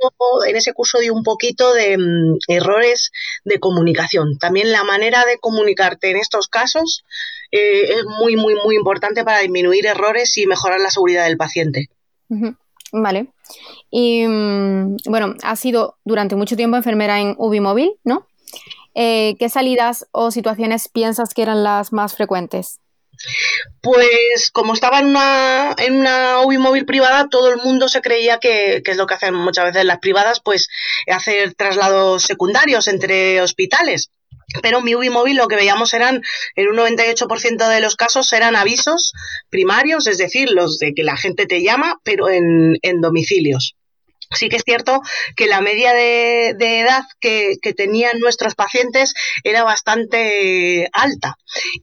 en 0.46 0.56
ese 0.56 0.74
curso 0.74 0.98
dio 0.98 1.14
un 1.14 1.22
poquito 1.22 1.72
de 1.72 1.96
mm, 1.96 2.36
errores 2.48 3.10
de 3.44 3.58
comunicación. 3.58 4.36
También 4.38 4.70
la 4.70 4.84
manera 4.84 5.24
de 5.24 5.38
comunicarte 5.38 6.10
en 6.10 6.18
estos 6.18 6.48
casos 6.48 7.04
eh, 7.50 7.94
es 7.94 8.04
muy, 8.04 8.36
muy, 8.36 8.54
muy 8.62 8.76
importante 8.76 9.24
para 9.24 9.38
disminuir 9.38 9.86
errores 9.86 10.36
y 10.36 10.46
mejorar 10.46 10.80
la 10.80 10.90
seguridad 10.90 11.24
del 11.24 11.38
paciente. 11.38 11.88
Vale. 12.92 13.28
Y 13.90 14.26
mm, 14.26 14.96
bueno, 15.06 15.34
has 15.42 15.60
sido 15.60 15.96
durante 16.04 16.36
mucho 16.36 16.56
tiempo 16.56 16.76
enfermera 16.76 17.20
en 17.20 17.34
UBI 17.38 17.60
móvil, 17.60 17.92
¿no? 18.04 18.26
Eh, 18.94 19.36
¿Qué 19.38 19.48
salidas 19.48 20.06
o 20.12 20.30
situaciones 20.30 20.88
piensas 20.88 21.34
que 21.34 21.42
eran 21.42 21.62
las 21.62 21.92
más 21.92 22.14
frecuentes? 22.14 22.80
Pues 23.82 24.50
como 24.52 24.74
estaba 24.74 25.00
en 25.00 25.06
una, 25.06 25.74
en 25.78 26.00
una 26.00 26.40
UBI 26.40 26.58
móvil 26.58 26.84
privada, 26.84 27.28
todo 27.28 27.50
el 27.52 27.58
mundo 27.58 27.88
se 27.88 28.00
creía 28.00 28.38
que, 28.38 28.82
que, 28.84 28.92
es 28.92 28.96
lo 28.96 29.06
que 29.06 29.14
hacen 29.14 29.34
muchas 29.34 29.66
veces 29.66 29.84
las 29.84 29.98
privadas, 29.98 30.40
pues 30.40 30.68
hacer 31.08 31.54
traslados 31.54 32.22
secundarios 32.22 32.86
entre 32.86 33.40
hospitales. 33.40 34.10
Pero 34.62 34.78
en 34.78 34.84
mi 34.84 34.94
UBI 34.94 35.10
móvil 35.10 35.36
lo 35.36 35.46
que 35.46 35.56
veíamos 35.56 35.92
eran, 35.92 36.22
en 36.54 36.68
un 36.68 36.76
98% 36.76 37.68
de 37.68 37.80
los 37.80 37.96
casos 37.96 38.32
eran 38.32 38.56
avisos 38.56 39.12
primarios, 39.50 40.06
es 40.06 40.18
decir, 40.18 40.50
los 40.50 40.78
de 40.78 40.94
que 40.94 41.04
la 41.04 41.16
gente 41.16 41.46
te 41.46 41.62
llama, 41.62 42.00
pero 42.02 42.30
en, 42.30 42.78
domicilios. 43.00 43.76
Sí 44.30 44.48
que 44.48 44.56
es 44.56 44.62
cierto 44.64 45.00
que 45.36 45.46
la 45.46 45.60
media 45.60 45.92
de, 45.94 46.50
edad 46.50 47.04
que, 47.20 47.54
que, 47.62 47.72
tenían 47.72 48.18
nuestros 48.20 48.54
pacientes 48.54 49.14
era 49.42 49.64
bastante 49.64 50.88
alta. 50.92 51.36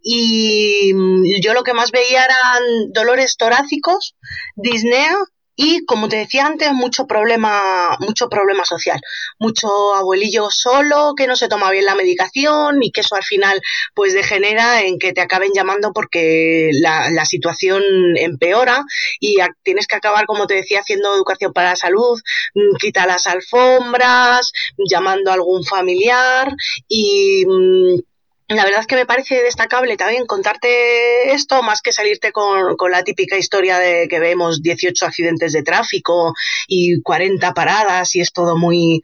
Y 0.04 0.94
yo 1.42 1.54
lo 1.54 1.64
que 1.64 1.74
más 1.74 1.92
veía 1.92 2.24
eran 2.24 2.92
dolores 2.94 3.38
torácicos, 3.38 4.16
disnea 4.56 5.16
y 5.56 5.86
como 5.86 6.10
te 6.10 6.18
decía 6.18 6.46
antes, 6.46 6.72
mucho 6.74 7.08
problema, 7.08 7.98
mucho 8.00 8.30
problema 8.30 8.66
social, 8.66 9.00
mucho 9.40 9.96
abuelillo 9.96 10.50
solo 10.50 11.14
que 11.16 11.28
no 11.28 11.36
se 11.36 11.48
toma 11.48 11.72
bien 11.72 11.86
la 11.86 11.96
medicación 11.96 12.82
y 12.82 12.92
que 12.92 13.02
eso 13.02 13.16
al 13.16 13.24
final 13.24 13.62
pues 13.94 14.14
degenera 14.14 14.82
en 14.82 15.00
que 15.00 15.14
te 15.14 15.22
acaben 15.22 15.52
llamando 15.54 15.92
porque 15.94 16.70
la, 16.74 17.10
la 17.10 17.26
situación 17.26 17.84
empeora 18.18 18.84
y 19.20 19.38
tienes 19.64 19.88
que 19.88 19.96
acabar, 19.96 20.26
como 20.26 20.48
te 20.48 20.56
decía, 20.56 20.82
haciendo 20.82 21.16
educación 21.16 21.54
para 21.54 21.72
la 21.72 21.76
salud, 21.76 22.20
mm, 22.54 22.76
quita 22.80 23.06
las 23.06 23.28
alfombras, 23.28 24.52
llamando 24.78 25.32
a 25.32 25.36
algún 25.36 25.64
familiar 25.64 26.54
y 26.88 27.46
mm, 27.46 28.00
la 28.48 28.64
verdad 28.64 28.82
es 28.82 28.88
que 28.88 28.96
me 28.96 29.08
parece 29.08 29.42
destacable 29.42 29.98
también 29.98 30.28
contarte 30.28 31.34
esto, 31.34 31.64
más 31.64 31.82
que 31.82 31.92
salirte 31.92 32.32
con, 32.32 32.76
la 32.92 33.04
típica 33.04 33.38
historia 33.38 33.80
de 33.80 34.08
que 34.08 34.20
vemos 34.20 34.62
18 34.62 35.06
accidentes 35.06 35.52
de 35.54 35.64
tráfico 35.64 36.34
y 36.68 37.02
40 37.02 37.54
paradas 37.54 38.16
y 38.16 38.22
es 38.22 38.32
todo 38.32 38.56
muy, 38.56 39.02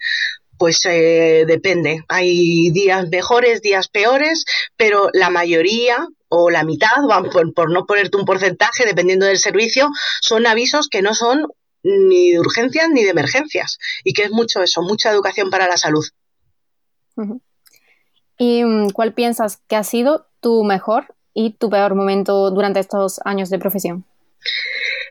pues 0.58 0.86
eh, 0.86 1.46
depende. 1.48 2.04
Hay 2.08 2.70
días 2.70 3.10
mejores, 3.10 3.62
días 3.62 3.88
peores, 3.88 4.46
pero 4.78 5.10
la 5.14 5.32
mayoría 5.32 6.08
o 6.30 6.52
la 6.52 6.64
mitad, 6.64 6.98
por, 7.32 7.54
por, 7.54 7.72
no 7.72 7.86
ponerte 7.86 8.18
un 8.18 8.26
porcentaje, 8.26 8.86
dependiendo 8.86 9.26
del 9.26 9.40
servicio, 9.40 9.90
son 10.22 10.46
avisos 10.46 10.88
que 10.88 11.02
no 11.02 11.16
son 11.16 11.48
ni 11.84 12.32
de 12.32 12.40
urgencias 12.40 12.90
ni 12.90 13.04
de 13.04 13.10
emergencias 13.10 13.80
y 14.04 14.14
que 14.14 14.24
es 14.24 14.32
mucho 14.32 14.62
eso, 14.62 14.84
mucha 14.84 15.10
educación 15.10 15.50
para 15.50 15.68
la 15.68 15.78
salud. 15.78 16.06
¿Y 18.42 18.64
mm, 18.64 18.90
cuál 18.90 19.14
piensas 19.14 19.62
que 19.68 19.76
ha 19.76 19.84
sido 19.84 20.26
tu 20.42 20.64
mejor 20.64 21.14
y 21.32 21.54
tu 21.60 21.70
peor 21.70 21.94
momento 21.94 22.50
durante 22.50 22.80
estos 22.80 23.20
años 23.24 23.52
de 23.52 23.60
profesión? 23.60 24.04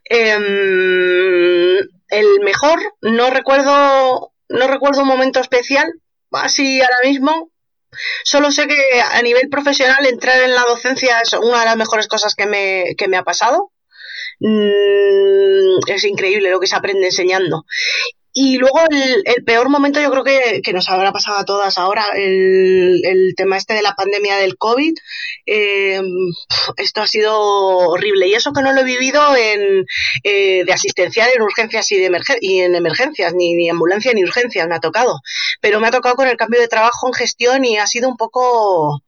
Em, 0.07 1.79
el 2.09 2.41
mejor, 2.43 2.81
no 3.03 3.31
recuerdo, 3.31 4.33
no 4.49 4.67
recuerdo 4.67 5.03
un 5.03 5.07
momento 5.07 5.39
especial, 5.39 5.93
así 6.33 6.81
ahora 6.81 6.97
mismo. 7.05 7.53
Solo 8.25 8.51
sé 8.51 8.67
que 8.67 9.01
a 9.01 9.23
nivel 9.23 9.49
profesional 9.49 10.05
entrar 10.07 10.43
en 10.43 10.53
la 10.57 10.63
docencia 10.63 11.21
es 11.21 11.33
una 11.35 11.61
de 11.61 11.67
las 11.67 11.77
mejores 11.77 12.09
cosas 12.09 12.35
que 12.35 12.47
me, 12.47 12.97
que 12.99 13.07
me 13.07 13.17
ha 13.17 13.23
pasado. 13.23 13.71
Mm, 14.41 15.79
es 15.87 16.03
increíble 16.03 16.51
lo 16.51 16.59
que 16.59 16.67
se 16.67 16.75
aprende 16.75 17.07
enseñando. 17.07 17.65
Y 18.33 18.59
luego 18.59 18.81
el, 18.91 19.45
peor 19.45 19.69
momento 19.69 20.01
yo 20.01 20.11
creo 20.11 20.23
que, 20.23 20.73
nos 20.73 20.89
habrá 20.89 21.13
pasado 21.13 21.39
a 21.39 21.45
todas 21.45 21.79
ahora, 21.79 22.07
el, 22.15 23.01
el 23.05 23.35
tema 23.37 23.57
este 23.57 23.75
de 23.75 23.83
la 23.83 23.95
pandemia 23.95 24.37
del 24.37 24.57
COVID, 24.57 24.95
eh, 25.47 26.01
esto 26.77 27.03
ha 27.03 27.07
sido 27.09 27.37
horrible. 27.37 28.29
Y 28.29 28.35
eso 28.35 28.53
que 28.53 28.63
no 28.63 28.73
lo 28.73 28.83
he 28.83 28.85
vivido 28.85 29.37
en, 29.37 29.85
eh, 30.23 30.65
de 30.65 30.73
asistencial 30.73 31.29
en 31.35 31.43
urgencias 31.43 31.91
y, 31.91 31.99
de 31.99 32.11
y 32.41 32.61
en 32.61 32.75
emergencias, 32.77 33.35
ni, 33.35 33.55
ni 33.55 33.69
ambulancia 33.69 34.13
ni 34.15 34.23
urgencias 34.23 34.69
me 34.69 34.77
ha 34.77 34.81
tocado. 34.81 35.21
Pero 35.61 35.81
me 35.81 35.89
ha 35.89 35.91
tocado 35.91 36.15
con 36.15 36.29
el 36.29 36.37
cambio 36.37 36.61
de 36.61 36.69
trabajo 36.69 37.09
en 37.09 37.15
gestión 37.15 37.65
y 37.65 37.79
ha 37.79 37.87
sido 37.87 38.09
un 38.09 38.17
poco... 38.17 39.03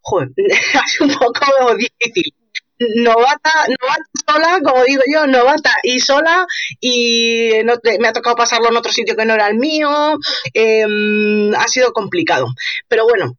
Joder, 0.00 0.28
ha 0.74 0.86
sido 0.86 1.06
un 1.06 1.14
poco 1.14 1.74
difícil 1.76 2.32
novata, 2.78 3.50
novata 3.68 4.04
sola, 4.26 4.60
como 4.62 4.84
digo 4.84 5.02
yo, 5.12 5.26
novata 5.26 5.72
y 5.82 6.00
sola, 6.00 6.46
y 6.80 7.50
me 7.98 8.08
ha 8.08 8.12
tocado 8.12 8.36
pasarlo 8.36 8.68
en 8.68 8.76
otro 8.76 8.92
sitio 8.92 9.16
que 9.16 9.24
no 9.24 9.34
era 9.34 9.48
el 9.48 9.56
mío, 9.56 10.18
em, 10.52 11.54
ha 11.54 11.68
sido 11.68 11.92
complicado. 11.92 12.46
Pero 12.88 13.04
bueno, 13.04 13.36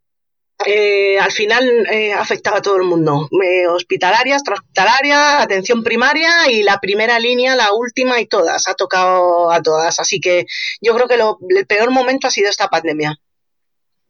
eh, 0.66 1.20
al 1.20 1.32
final 1.32 1.86
eh, 1.92 2.14
afectaba 2.14 2.58
a 2.58 2.62
todo 2.62 2.78
el 2.78 2.84
mundo. 2.84 3.30
Eh, 3.44 3.68
hospitalarias, 3.68 4.42
hospitalarias, 4.42 5.44
atención 5.44 5.84
primaria 5.84 6.50
y 6.50 6.64
la 6.64 6.80
primera 6.80 7.20
línea, 7.20 7.56
la 7.56 7.74
última 7.74 8.20
y 8.20 8.26
todas. 8.26 8.68
Ha 8.68 8.74
tocado 8.74 9.52
a 9.52 9.62
todas. 9.62 10.00
Así 10.00 10.20
que 10.20 10.46
yo 10.82 10.96
creo 10.96 11.08
que 11.08 11.20
el 11.56 11.68
peor 11.68 11.92
momento 11.92 12.28
ha 12.28 12.32
sido 12.32 12.50
esta 12.50 12.70
pandemia. 12.70 13.20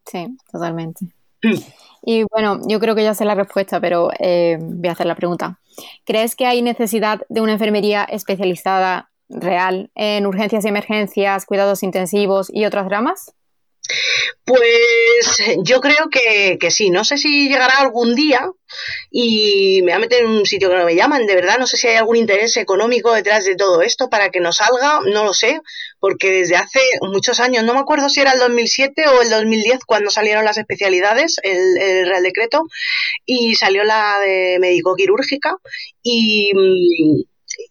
Sí, 0.06 0.26
totalmente. 0.50 1.06
Mm. 1.44 1.60
Y 2.04 2.24
bueno, 2.32 2.60
yo 2.68 2.80
creo 2.80 2.96
que 2.96 3.04
ya 3.04 3.14
sé 3.14 3.26
la 3.26 3.36
respuesta, 3.36 3.80
pero 3.80 4.10
eh, 4.20 4.58
voy 4.60 4.90
a 4.90 4.94
hacer 4.94 5.06
la 5.06 5.16
pregunta. 5.16 5.60
¿Crees 6.06 6.36
que 6.36 6.46
hay 6.46 6.62
necesidad 6.62 7.22
de 7.30 7.42
una 7.42 7.54
enfermería 7.54 8.04
especializada 8.04 9.10
real 9.30 9.92
en 9.96 10.26
urgencias 10.26 10.66
y 10.66 10.70
emergencias, 10.70 11.46
cuidados 11.46 11.84
intensivos 11.84 12.50
y 12.54 12.66
otras 12.66 12.90
ramas? 12.90 13.34
Pues 14.44 15.42
yo 15.64 15.82
creo 15.82 16.10
que, 16.10 16.58
sí, 16.72 16.90
no 16.90 17.04
sé 17.04 17.18
si 17.18 17.50
llegará 17.50 17.80
algún 17.80 18.16
día 18.16 18.50
y 19.12 19.82
me 19.84 19.92
voy 19.92 19.98
a 19.98 20.00
meter 20.00 20.24
en 20.24 20.30
un 20.30 20.46
sitio 20.46 20.70
que 20.70 20.76
no 20.76 20.86
me 20.86 20.96
llaman, 20.96 21.26
de 21.26 21.36
verdad, 21.36 21.58
no 21.58 21.68
sé 21.68 21.78
si 21.78 21.88
hay 21.88 21.96
algún 21.96 22.18
interés 22.18 22.56
económico 22.58 23.14
detrás 23.14 23.46
de 23.46 23.56
todo 23.56 23.82
esto 23.82 24.10
para 24.10 24.30
que 24.30 24.40
nos 24.40 24.58
salga, 24.58 25.02
no 25.06 25.24
lo 25.24 25.34
sé, 25.34 25.60
porque 26.00 26.32
desde 26.32 26.56
hace 26.56 26.80
muchos 27.02 27.40
años, 27.40 27.64
no 27.64 27.74
me 27.74 27.80
acuerdo 27.80 28.10
si 28.10 28.22
era 28.22 28.34
el 28.34 28.40
2007 28.40 29.08
o 29.08 29.22
el 29.22 29.30
2010 29.30 29.80
cuando 29.86 30.10
salieron 30.10 30.46
las 30.46 30.58
especialidades, 30.58 31.38
el, 31.44 31.78
el 31.78 32.08
Real 32.08 32.24
Decreto, 32.24 32.64
y 33.26 33.56
salió 33.56 33.84
la 33.84 34.20
de 34.20 34.58
médico 34.60 34.96
quirúrgica 34.96 35.58
y 36.04 36.52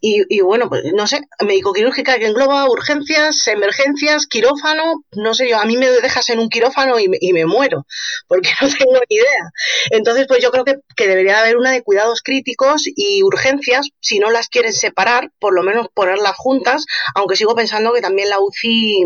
y, 0.00 0.40
bueno, 0.40 0.68
pues 0.68 0.84
no 0.94 1.06
sé, 1.06 1.20
médico-quirúrgica 1.44 2.18
que 2.18 2.26
engloba 2.26 2.68
urgencias, 2.68 3.46
emergencias, 3.48 4.26
quirófano, 4.26 5.04
no 5.12 5.34
sé 5.34 5.48
yo, 5.48 5.58
a 5.58 5.64
mí 5.64 5.76
me 5.76 5.88
dejas 5.88 6.28
en 6.30 6.38
un 6.38 6.48
quirófano 6.48 6.98
y 6.98 7.08
me, 7.08 7.18
y 7.20 7.32
me 7.32 7.46
muero, 7.46 7.86
porque 8.28 8.50
no 8.60 8.68
tengo 8.68 9.00
ni 9.08 9.16
idea. 9.16 9.50
Entonces, 9.90 10.26
pues 10.26 10.42
yo 10.42 10.50
creo 10.50 10.64
que, 10.64 10.76
que, 10.96 11.08
debería 11.08 11.40
haber 11.40 11.56
una 11.56 11.72
de 11.72 11.82
cuidados 11.82 12.22
críticos 12.22 12.84
y 12.86 13.22
urgencias, 13.22 13.88
si 14.00 14.18
no 14.18 14.30
las 14.30 14.48
quieren 14.48 14.72
separar, 14.72 15.30
por 15.38 15.54
lo 15.54 15.62
menos 15.62 15.88
ponerlas 15.92 16.36
juntas, 16.36 16.84
aunque 17.14 17.36
sigo 17.36 17.54
pensando 17.54 17.92
que 17.92 18.00
también 18.00 18.28
la 18.28 18.40
UCI 18.40 19.04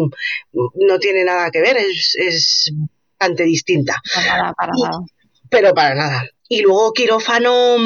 no 0.52 0.98
tiene 0.98 1.24
nada 1.24 1.50
que 1.50 1.60
ver, 1.60 1.76
es, 1.76 2.14
es 2.16 2.72
bastante 3.18 3.44
distinta. 3.44 4.00
Para 4.14 4.52
para 4.54 4.72
nada. 4.78 5.04
Pero 5.48 5.74
para 5.74 5.94
nada. 5.94 6.22
Y 6.48 6.62
luego 6.62 6.92
quirófano 6.92 7.76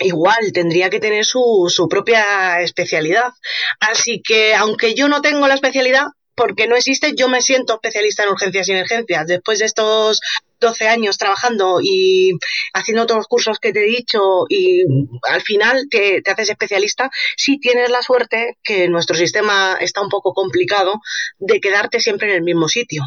igual 0.00 0.52
tendría 0.52 0.90
que 0.90 1.00
tener 1.00 1.24
su, 1.24 1.66
su 1.68 1.88
propia 1.88 2.60
especialidad. 2.60 3.32
Así 3.80 4.22
que, 4.22 4.54
aunque 4.54 4.94
yo 4.94 5.08
no 5.08 5.22
tengo 5.22 5.46
la 5.48 5.54
especialidad, 5.54 6.06
porque 6.34 6.66
no 6.66 6.76
existe, 6.76 7.14
yo 7.14 7.28
me 7.28 7.42
siento 7.42 7.74
especialista 7.74 8.24
en 8.24 8.30
urgencias 8.30 8.68
y 8.68 8.72
emergencias. 8.72 9.26
Después 9.26 9.58
de 9.58 9.66
estos 9.66 10.20
12 10.60 10.88
años 10.88 11.18
trabajando 11.18 11.80
y 11.82 12.32
haciendo 12.72 13.06
todos 13.06 13.18
los 13.18 13.26
cursos 13.26 13.58
que 13.58 13.72
te 13.72 13.80
he 13.80 13.88
dicho 13.88 14.46
y 14.48 14.84
al 15.28 15.42
final 15.42 15.88
te, 15.90 16.22
te, 16.22 16.30
haces 16.30 16.50
especialista, 16.50 17.10
si 17.36 17.58
tienes 17.58 17.90
la 17.90 18.02
suerte, 18.02 18.56
que 18.62 18.88
nuestro 18.88 19.16
sistema 19.16 19.76
está 19.80 20.00
un 20.00 20.08
poco 20.08 20.32
complicado, 20.32 21.00
de 21.38 21.60
quedarte 21.60 22.00
siempre 22.00 22.30
en 22.30 22.36
el 22.36 22.42
mismo 22.42 22.68
sitio. 22.68 23.02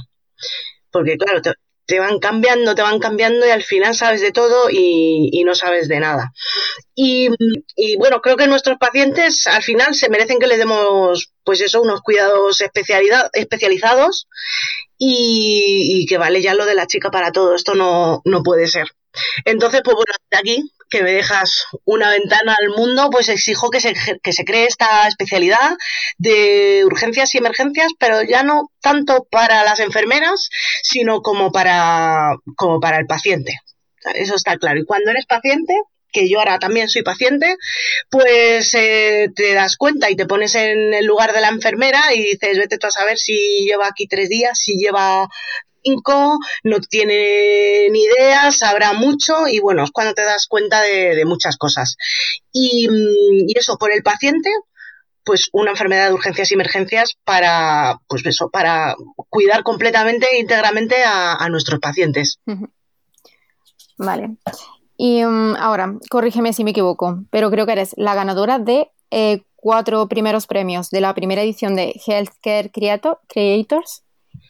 Porque 0.91 1.17
claro, 1.17 1.41
te, 1.41 1.53
te 1.85 1.99
van 1.99 2.19
cambiando, 2.19 2.75
te 2.75 2.81
van 2.81 2.99
cambiando 2.99 3.45
y 3.45 3.49
al 3.49 3.63
final 3.63 3.95
sabes 3.95 4.21
de 4.21 4.31
todo 4.31 4.69
y, 4.71 5.43
no 5.45 5.53
sabes 5.53 5.87
de 5.87 5.99
nada. 5.99 6.31
Y, 6.95 7.29
bueno, 7.97 8.21
creo 8.21 8.37
que 8.37 8.47
nuestros 8.47 8.77
pacientes 8.77 9.45
al 9.47 9.63
final 9.63 9.93
se 9.93 10.09
merecen 10.09 10.39
que 10.39 10.47
les 10.47 10.57
demos, 10.57 11.31
pues 11.43 11.61
eso, 11.61 11.81
unos 11.81 12.01
cuidados 12.01 12.61
especialidad, 12.61 13.29
especializados 13.33 14.27
y, 14.97 16.05
que 16.07 16.17
vale 16.17 16.41
ya 16.41 16.55
lo 16.55 16.65
de 16.65 16.75
la 16.75 16.87
chica 16.87 17.11
para 17.11 17.31
todo. 17.31 17.55
Esto 17.55 17.75
no, 17.75 18.21
no 18.25 18.43
puede 18.43 18.67
ser. 18.67 18.87
Entonces, 19.45 19.81
pues 19.83 19.95
bueno, 19.95 20.13
de 20.31 20.37
aquí 20.37 20.71
que 20.89 21.03
me 21.03 21.11
dejas 21.11 21.65
una 21.83 22.11
ventana 22.11 22.55
al 22.59 22.69
mundo, 22.69 23.09
pues 23.09 23.29
exijo 23.29 23.69
que 23.69 23.79
se, 23.79 23.93
que 24.21 24.33
se 24.33 24.45
cree 24.45 24.65
esta 24.65 25.07
especialidad 25.07 25.71
de 26.17 26.83
urgencias 26.85 27.33
y 27.33 27.39
emergencias, 27.39 27.91
pero 27.99 28.23
ya 28.23 28.43
no 28.43 28.71
tanto 28.81 29.27
para 29.29 29.63
las 29.63 29.79
enfermeras, 29.79 30.49
sino 30.83 31.21
como 31.21 31.51
para, 31.51 32.35
como 32.55 32.79
para 32.79 32.99
el 32.99 33.07
paciente. 33.07 33.59
Eso 34.13 34.35
está 34.35 34.57
claro. 34.57 34.79
Y 34.79 34.85
cuando 34.85 35.11
eres 35.11 35.25
paciente, 35.25 35.73
que 36.11 36.29
yo 36.29 36.39
ahora 36.39 36.59
también 36.59 36.87
soy 36.87 37.03
paciente, 37.03 37.57
pues 38.09 38.73
eh, 38.73 39.29
te 39.35 39.53
das 39.53 39.75
cuenta 39.75 40.09
y 40.09 40.15
te 40.15 40.25
pones 40.25 40.55
en 40.55 40.93
el 40.93 41.05
lugar 41.05 41.33
de 41.33 41.41
la 41.41 41.49
enfermera 41.49 42.13
y 42.13 42.23
dices, 42.23 42.57
vete 42.57 42.77
tú 42.77 42.87
a 42.87 42.91
saber 42.91 43.17
si 43.17 43.65
lleva 43.65 43.87
aquí 43.87 44.07
tres 44.07 44.29
días, 44.29 44.57
si 44.57 44.77
lleva 44.77 45.27
no 46.63 46.79
tiene 46.79 47.89
ni 47.89 48.03
idea, 48.03 48.51
sabrá 48.51 48.93
mucho 48.93 49.47
y 49.47 49.59
bueno, 49.59 49.83
es 49.83 49.91
cuando 49.91 50.13
te 50.13 50.23
das 50.23 50.47
cuenta 50.47 50.81
de, 50.81 51.23
muchas 51.25 51.57
cosas. 51.57 51.97
Y, 52.51 52.87
eso, 53.55 53.77
por 53.77 53.91
el 53.91 54.03
paciente, 54.03 54.49
pues 55.23 55.49
una 55.53 55.71
enfermedad 55.71 56.07
de 56.07 56.13
urgencias 56.13 56.51
y 56.51 56.53
emergencias 56.53 57.17
para, 57.23 57.99
pues 58.07 58.25
eso, 58.25 58.49
para 58.49 58.95
cuidar 59.29 59.63
completamente 59.63 60.27
e 60.31 60.39
íntegramente 60.39 61.03
a, 61.05 61.47
nuestros 61.49 61.79
pacientes. 61.79 62.39
Vale. 63.97 64.37
Y 64.97 65.23
um, 65.23 65.55
ahora, 65.55 65.95
corrígeme 66.09 66.53
si 66.53 66.63
me 66.63 66.71
equivoco, 66.71 67.23
pero 67.29 67.49
creo 67.51 67.65
que 67.65 67.73
eres 67.73 67.93
la 67.97 68.15
ganadora 68.15 68.59
de 68.59 68.89
eh, 69.11 69.43
cuatro 69.55 70.07
primeros 70.07 70.47
premios 70.47 70.89
de 70.89 71.01
la 71.01 71.13
primera 71.13 71.41
edición 71.41 71.75
de 71.75 71.99
Healthcare 72.05 72.71
Creators 72.71 74.04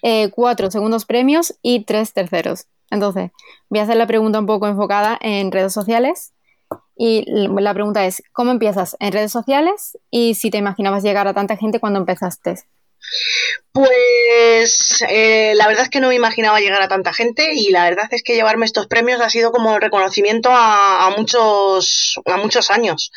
eh, 0.07 0.29
cuatro 0.29 0.69
segundos 0.69 1.03
premios 1.03 1.55
y 1.63 1.83
tres 1.83 2.13
terceros. 2.13 2.67
Entonces, 2.91 3.31
voy 3.69 3.79
a 3.79 3.83
hacer 3.83 3.97
la 3.97 4.05
pregunta 4.05 4.37
un 4.37 4.45
poco 4.45 4.67
enfocada 4.67 5.17
en 5.19 5.51
redes 5.51 5.73
sociales. 5.73 6.31
Y 6.95 7.25
la 7.27 7.73
pregunta 7.73 8.05
es, 8.05 8.21
¿cómo 8.31 8.51
empiezas 8.51 8.95
en 8.99 9.13
redes 9.13 9.31
sociales? 9.31 9.97
Y 10.11 10.35
si 10.35 10.51
te 10.51 10.59
imaginabas 10.59 11.01
llegar 11.01 11.27
a 11.27 11.33
tanta 11.33 11.57
gente 11.57 11.79
cuando 11.79 11.97
empezaste. 11.97 12.53
Pues 13.71 15.03
eh, 15.09 15.53
la 15.55 15.67
verdad 15.67 15.83
es 15.83 15.89
que 15.89 15.99
no 15.99 16.07
me 16.07 16.15
imaginaba 16.15 16.61
llegar 16.61 16.81
a 16.81 16.87
tanta 16.87 17.11
gente 17.11 17.53
y 17.53 17.71
la 17.71 17.83
verdad 17.83 18.07
es 18.11 18.23
que 18.23 18.33
llevarme 18.33 18.65
estos 18.65 18.87
premios 18.87 19.19
ha 19.19 19.29
sido 19.29 19.51
como 19.51 19.77
reconocimiento 19.79 20.49
a, 20.51 21.13
muchos 21.17 22.15
a 22.25 22.37
muchos 22.37 22.71
años. 22.71 23.11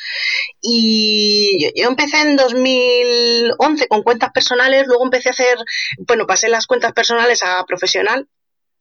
Y 0.60 1.70
yo, 1.76 1.88
empecé 1.88 2.22
en 2.22 2.36
2011 2.36 3.86
con 3.86 4.02
cuentas 4.02 4.32
personales, 4.32 4.86
luego 4.88 5.04
empecé 5.04 5.28
a 5.28 5.32
hacer, 5.32 5.58
bueno, 5.98 6.26
pasé 6.26 6.48
las 6.48 6.66
cuentas 6.66 6.92
personales 6.92 7.42
a 7.44 7.64
profesional 7.64 8.28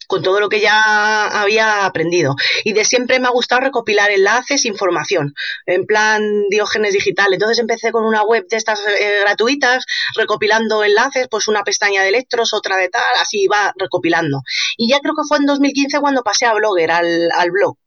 con 0.08 0.24
todo 0.24 0.40
lo 0.40 0.50
que 0.50 0.62
ya 0.62 1.28
había 1.42 1.86
aprendido. 1.86 2.36
Y 2.64 2.74
de 2.74 2.86
siempre 2.86 3.20
me 3.20 3.28
ha 3.28 3.32
gustado 3.32 3.62
recopilar 3.62 4.10
enlaces, 4.12 4.66
información, 4.66 5.34
en 5.66 5.86
plan 5.86 6.22
Diógenes 6.50 6.94
digital. 6.94 7.34
Entonces 7.34 7.60
empecé 7.60 7.92
con 7.92 8.06
una 8.06 8.24
web 8.24 8.48
de 8.50 8.58
estas 8.58 8.80
eh, 8.80 9.20
gratuitas, 9.22 9.86
recopilando 10.16 10.84
enlaces, 10.84 11.28
pues 11.30 11.48
una 11.48 11.64
pestaña 11.64 12.02
de 12.02 12.10
electros, 12.10 12.54
otra 12.54 12.78
de 12.78 12.90
tal, 12.90 13.04
así 13.22 13.44
iba 13.44 13.74
recopilando. 13.78 14.42
Y 14.78 14.90
ya 14.90 15.00
creo 15.00 15.14
que 15.14 15.28
fue 15.28 15.38
en 15.38 15.46
2015 15.46 16.00
cuando 16.00 16.24
pasé 16.24 16.46
a 16.46 16.54
Blogger, 16.54 16.92
al, 16.92 17.30
al 17.32 17.52
blog. 17.52 17.78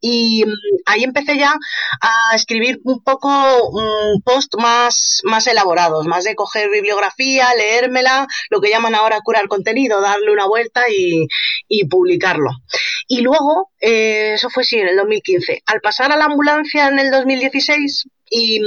Y 0.00 0.44
mm, 0.44 0.50
ahí 0.86 1.04
empecé 1.04 1.38
ya 1.38 1.54
a 2.00 2.34
escribir 2.34 2.80
un 2.84 3.02
poco 3.02 3.28
un 3.70 4.20
post 4.22 4.54
más, 4.58 5.20
más 5.24 5.46
elaborados, 5.46 6.06
más 6.06 6.24
de 6.24 6.34
coger 6.34 6.70
bibliografía, 6.70 7.48
leérmela, 7.56 8.26
lo 8.50 8.60
que 8.60 8.70
llaman 8.70 8.94
ahora 8.94 9.20
curar 9.22 9.48
contenido, 9.48 10.00
darle 10.00 10.32
una 10.32 10.46
vuelta 10.46 10.84
y, 10.88 11.26
y 11.68 11.86
publicarlo. 11.86 12.50
Y 13.08 13.20
luego, 13.20 13.70
eh, 13.80 14.32
eso 14.34 14.50
fue 14.50 14.64
sí, 14.64 14.76
en 14.76 14.88
el 14.88 14.96
2015. 14.96 15.62
Al 15.66 15.80
pasar 15.80 16.12
a 16.12 16.16
la 16.16 16.24
ambulancia 16.24 16.88
en 16.88 16.98
el 16.98 17.10
2016, 17.10 18.08
y, 18.30 18.60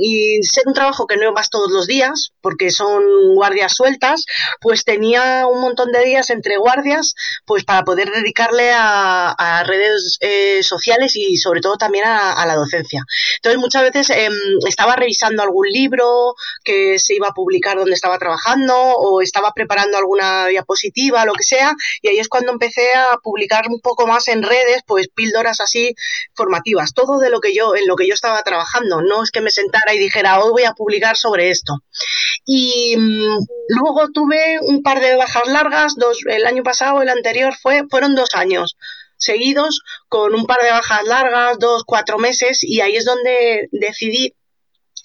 y, 0.00 0.42
ser 0.42 0.64
un 0.66 0.74
trabajo 0.74 1.06
que 1.06 1.16
no 1.16 1.32
vas 1.32 1.50
todos 1.50 1.70
los 1.70 1.86
días, 1.86 2.32
porque 2.40 2.70
son 2.70 3.02
guardias 3.34 3.74
sueltas, 3.74 4.24
pues 4.60 4.84
tenía 4.84 5.46
un 5.46 5.60
montón 5.60 5.92
de 5.92 6.04
días 6.04 6.30
entre 6.30 6.58
guardias, 6.58 7.14
pues 7.46 7.64
para 7.64 7.84
poder 7.84 8.10
dedicarle 8.10 8.70
a, 8.74 9.64
redes 9.66 10.18
eh, 10.20 10.62
sociales 10.62 11.16
y 11.16 11.36
sobre 11.36 11.60
todo 11.60 11.76
también 11.76 12.04
a, 12.06 12.44
la 12.46 12.54
docencia. 12.54 13.02
Entonces 13.36 13.60
muchas 13.60 13.82
veces 13.82 14.10
eh, 14.10 14.28
estaba 14.66 14.96
revisando 14.96 15.42
algún 15.42 15.66
libro 15.68 16.34
que 16.64 16.98
se 16.98 17.14
iba 17.14 17.28
a 17.28 17.34
publicar 17.34 17.76
donde 17.76 17.94
estaba 17.94 18.18
trabajando 18.18 18.74
o 18.76 19.20
estaba 19.20 19.52
preparando 19.52 19.98
alguna 19.98 20.46
diapositiva, 20.46 21.24
lo 21.24 21.34
que 21.34 21.44
sea, 21.44 21.72
y 22.02 22.08
ahí 22.08 22.18
es 22.18 22.28
cuando 22.28 22.52
empecé 22.52 22.94
a 22.94 23.18
publicar 23.22 23.64
un 23.68 23.80
poco 23.80 24.06
más 24.06 24.28
en 24.28 24.42
redes, 24.42 24.82
pues 24.86 25.08
píldoras 25.08 25.60
así 25.60 25.94
formativas, 26.34 26.94
todo 26.94 27.18
de 27.18 27.30
lo 27.30 27.40
que 27.40 27.54
yo, 27.54 27.74
en 27.74 27.86
lo 27.86 27.96
que 27.96 28.06
yo 28.06 28.14
estaba 28.14 28.42
trabajando 28.42 28.97
no 29.02 29.22
es 29.22 29.30
que 29.30 29.40
me 29.40 29.50
sentara 29.50 29.94
y 29.94 29.98
dijera, 29.98 30.40
hoy 30.40 30.50
voy 30.50 30.64
a 30.64 30.72
publicar 30.72 31.16
sobre 31.16 31.50
esto. 31.50 31.74
Y 32.44 32.96
mm, 32.96 33.46
luego 33.68 34.10
tuve 34.12 34.58
un 34.62 34.82
par 34.82 35.00
de 35.00 35.16
bajas 35.16 35.46
largas, 35.48 35.94
dos, 35.96 36.18
el 36.28 36.46
año 36.46 36.62
pasado, 36.62 37.02
el 37.02 37.08
anterior 37.08 37.54
fue, 37.60 37.82
fueron 37.90 38.14
dos 38.14 38.34
años 38.34 38.76
seguidos 39.18 39.82
con 40.08 40.34
un 40.34 40.46
par 40.46 40.62
de 40.62 40.70
bajas 40.70 41.04
largas, 41.04 41.58
dos, 41.58 41.82
cuatro 41.84 42.18
meses, 42.18 42.60
y 42.62 42.80
ahí 42.80 42.96
es 42.96 43.04
donde 43.04 43.68
decidí 43.72 44.34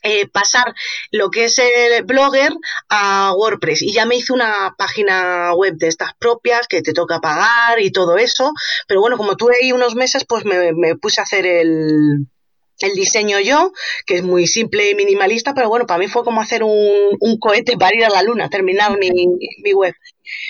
eh, 0.05 0.27
pasar 0.27 0.73
lo 1.11 1.29
que 1.29 1.45
es 1.45 1.57
el 1.59 2.03
blogger 2.03 2.51
a 2.89 3.33
WordPress 3.37 3.81
y 3.83 3.93
ya 3.93 4.05
me 4.05 4.17
hice 4.17 4.33
una 4.33 4.75
página 4.77 5.53
web 5.53 5.75
de 5.77 5.87
estas 5.87 6.13
propias 6.19 6.67
que 6.67 6.81
te 6.81 6.91
toca 6.91 7.21
pagar 7.21 7.79
y 7.79 7.89
todo 7.89 8.17
eso 8.17 8.51
pero 8.85 8.99
bueno 8.99 9.15
como 9.15 9.37
tuve 9.37 9.53
ahí 9.61 9.71
unos 9.71 9.95
meses 9.95 10.25
pues 10.27 10.43
me 10.43 10.97
puse 10.97 11.21
a 11.21 11.23
hacer 11.23 11.45
el, 11.45 12.27
el 12.83 12.93
diseño 12.93 13.39
yo, 13.39 13.71
que 14.05 14.15
es 14.17 14.23
muy 14.23 14.47
simple 14.47 14.89
y 14.91 14.95
minimalista, 14.95 15.53
pero 15.53 15.69
bueno, 15.69 15.85
para 15.85 15.99
mí 15.99 16.07
fue 16.07 16.23
como 16.23 16.41
hacer 16.41 16.63
un, 16.63 17.37
cohete 17.39 17.77
para 17.77 17.95
ir 17.95 18.05
a 18.05 18.09
la 18.09 18.23
luna, 18.23 18.49
terminar 18.49 18.97
mi, 18.97 19.09
mi 19.11 19.73
web. 19.73 19.93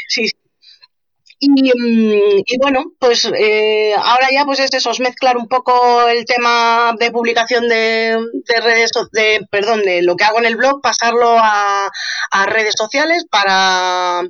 Sí, 0.07 0.29
Mm, 1.47 2.43
y, 2.45 2.57
bueno, 2.57 2.93
pues 2.99 3.25
eh, 3.37 3.93
ahora 3.95 4.27
ya 4.31 4.45
pues 4.45 4.59
es 4.59 4.73
eso, 4.73 4.91
es 4.91 4.99
mezclar 4.99 5.37
un 5.37 5.47
poco 5.47 6.07
el 6.07 6.25
tema 6.25 6.95
de 6.99 7.11
publicación 7.11 7.67
de, 7.67 8.17
redes, 8.61 8.91
de, 9.11 9.45
perdón, 9.51 9.81
de 9.83 10.01
lo 10.03 10.15
que 10.15 10.23
hago 10.23 10.39
en 10.39 10.45
el 10.45 10.55
blog, 10.55 10.81
pasarlo 10.81 11.35
a, 11.37 11.89
redes 12.47 12.75
sociales 12.77 13.25
para 13.29 14.23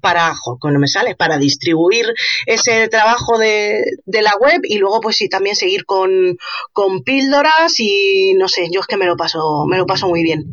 para, 0.00 0.34
no 0.62 0.78
me 0.78 0.88
sale, 0.88 1.14
para 1.14 1.38
distribuir 1.38 2.06
ese 2.46 2.88
trabajo 2.88 3.38
de, 3.38 3.84
de, 4.04 4.22
la 4.22 4.34
web 4.40 4.60
y 4.64 4.78
luego 4.78 5.00
pues 5.00 5.16
sí, 5.16 5.28
también 5.28 5.56
seguir 5.56 5.84
con, 5.84 6.36
con 6.72 7.02
píldoras 7.02 7.78
y 7.78 8.34
no 8.34 8.48
sé, 8.48 8.68
yo 8.72 8.80
es 8.80 8.86
que 8.86 8.96
me 8.96 9.06
lo 9.06 9.16
paso, 9.16 9.64
me 9.68 9.78
lo 9.78 9.86
paso 9.86 10.08
muy 10.08 10.22
bien. 10.22 10.52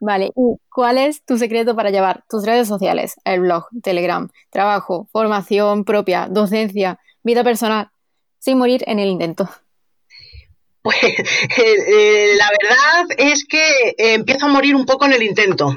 Vale, 0.00 0.32
¿y 0.34 0.56
cuál 0.70 0.98
es 0.98 1.24
tu 1.24 1.38
secreto 1.38 1.76
para 1.76 1.90
llevar 1.90 2.24
tus 2.28 2.44
redes 2.44 2.68
sociales, 2.68 3.14
el 3.24 3.40
blog, 3.40 3.66
Telegram, 3.82 4.28
trabajo, 4.50 5.08
formación 5.12 5.84
propia, 5.84 6.26
docencia, 6.30 6.98
vida 7.22 7.44
personal, 7.44 7.90
sin 8.38 8.58
morir 8.58 8.82
en 8.86 8.98
el 8.98 9.08
intento? 9.08 9.48
Pues 10.82 10.96
eh, 11.04 11.14
eh, 11.58 12.34
la 12.36 12.48
verdad 12.60 13.06
es 13.18 13.44
que 13.44 13.94
empiezo 13.96 14.46
a 14.46 14.50
morir 14.50 14.74
un 14.74 14.84
poco 14.84 15.04
en 15.04 15.12
el 15.12 15.22
intento. 15.22 15.76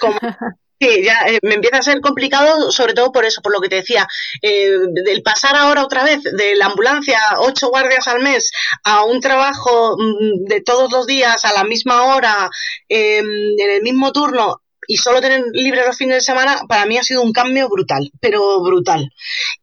Como, 0.00 0.18
Sí, 0.82 1.04
ya 1.04 1.14
eh, 1.28 1.38
me 1.42 1.54
empieza 1.54 1.76
a 1.78 1.82
ser 1.82 2.00
complicado, 2.00 2.72
sobre 2.72 2.92
todo 2.94 3.12
por 3.12 3.24
eso, 3.24 3.40
por 3.40 3.52
lo 3.52 3.60
que 3.60 3.68
te 3.68 3.76
decía, 3.76 4.08
eh, 4.42 4.68
del 5.04 5.22
pasar 5.22 5.54
ahora 5.54 5.84
otra 5.84 6.02
vez 6.02 6.22
de 6.24 6.56
la 6.56 6.66
ambulancia, 6.66 7.20
ocho 7.38 7.68
guardias 7.68 8.08
al 8.08 8.20
mes, 8.20 8.50
a 8.82 9.04
un 9.04 9.20
trabajo 9.20 9.96
mm, 9.96 10.44
de 10.48 10.60
todos 10.62 10.90
los 10.90 11.06
días, 11.06 11.44
a 11.44 11.52
la 11.52 11.62
misma 11.62 12.02
hora, 12.02 12.50
em, 12.88 13.24
en 13.58 13.70
el 13.70 13.82
mismo 13.82 14.10
turno, 14.12 14.61
y 14.86 14.96
solo 14.96 15.20
tener 15.20 15.42
libre 15.52 15.86
los 15.86 15.96
fines 15.96 16.16
de 16.16 16.20
semana 16.20 16.62
para 16.68 16.86
mí 16.86 16.98
ha 16.98 17.02
sido 17.02 17.22
un 17.22 17.32
cambio 17.32 17.68
brutal, 17.68 18.10
pero 18.20 18.60
brutal. 18.62 19.10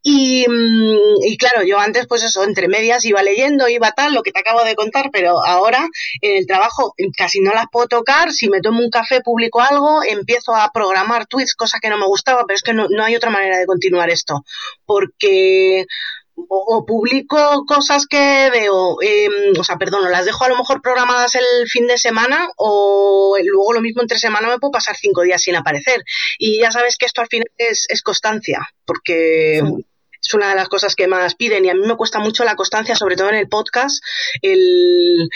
Y, 0.02 0.46
mm, 0.48 1.24
y, 1.24 1.36
claro, 1.36 1.62
yo 1.62 1.78
antes 1.78 2.06
pues 2.06 2.22
eso, 2.22 2.42
entre 2.44 2.68
medias 2.68 3.04
iba 3.04 3.22
leyendo, 3.22 3.68
iba 3.68 3.92
tal, 3.92 4.14
lo 4.14 4.22
que 4.22 4.32
te 4.32 4.40
acabo 4.40 4.64
de 4.64 4.74
contar, 4.74 5.10
pero 5.12 5.44
ahora 5.44 5.86
en 6.20 6.38
el 6.38 6.46
trabajo 6.46 6.94
casi 7.16 7.40
no 7.40 7.52
las 7.52 7.66
puedo 7.70 7.88
tocar, 7.88 8.32
si 8.32 8.48
me 8.48 8.60
tomo 8.60 8.80
un 8.80 8.90
café, 8.90 9.20
publico 9.20 9.60
algo, 9.60 10.02
empiezo 10.02 10.54
a 10.54 10.70
programar 10.72 11.26
tweets, 11.26 11.54
cosa 11.54 11.78
que 11.80 11.90
no 11.90 11.98
me 11.98 12.06
gustaba, 12.06 12.44
pero 12.46 12.56
es 12.56 12.62
que 12.62 12.72
no, 12.72 12.86
no 12.88 13.04
hay 13.04 13.14
otra 13.14 13.30
manera 13.30 13.58
de 13.58 13.66
continuar 13.66 14.10
esto, 14.10 14.44
porque 14.86 15.86
o, 16.34 16.84
publico 16.86 17.64
cosas 17.66 18.06
que 18.06 18.50
veo, 18.50 18.96
em, 19.02 19.58
o 19.58 19.64
sea, 19.64 19.76
perdón, 19.76 20.10
las 20.10 20.24
dejo 20.24 20.44
a 20.44 20.48
lo 20.48 20.56
mejor 20.56 20.80
programadas 20.82 21.34
el 21.34 21.68
fin 21.68 21.86
de 21.86 21.98
semana 21.98 22.48
o 22.56 23.36
luego 23.42 23.72
lo 23.72 23.80
mismo 23.80 24.02
entre 24.02 24.18
semana 24.18 24.48
me 24.48 24.58
puedo 24.58 24.72
pasar 24.72 24.96
cinco 24.96 25.22
días 25.22 25.42
sin 25.42 25.56
aparecer. 25.56 26.02
Y 26.38 26.60
ya 26.60 26.70
sabes 26.70 26.96
que 26.96 27.06
esto 27.06 27.20
al 27.20 27.28
final 27.28 27.50
es, 27.56 27.86
constancia, 28.02 28.60
porque 28.84 29.58
es 29.58 30.34
una 30.34 30.50
de 30.50 30.54
las 30.54 30.68
cosas 30.68 30.94
que 30.94 31.06
más 31.06 31.34
piden 31.34 31.64
y 31.64 31.70
a 31.70 31.74
mí 31.74 31.86
me 31.86 31.96
cuesta 31.96 32.18
mucho 32.18 32.44
la 32.44 32.56
constancia, 32.56 32.94
sobre 32.94 33.16
todo 33.16 33.30
en 33.30 33.36
el 33.36 33.48
podcast, 33.48 34.02
el, 34.42 35.28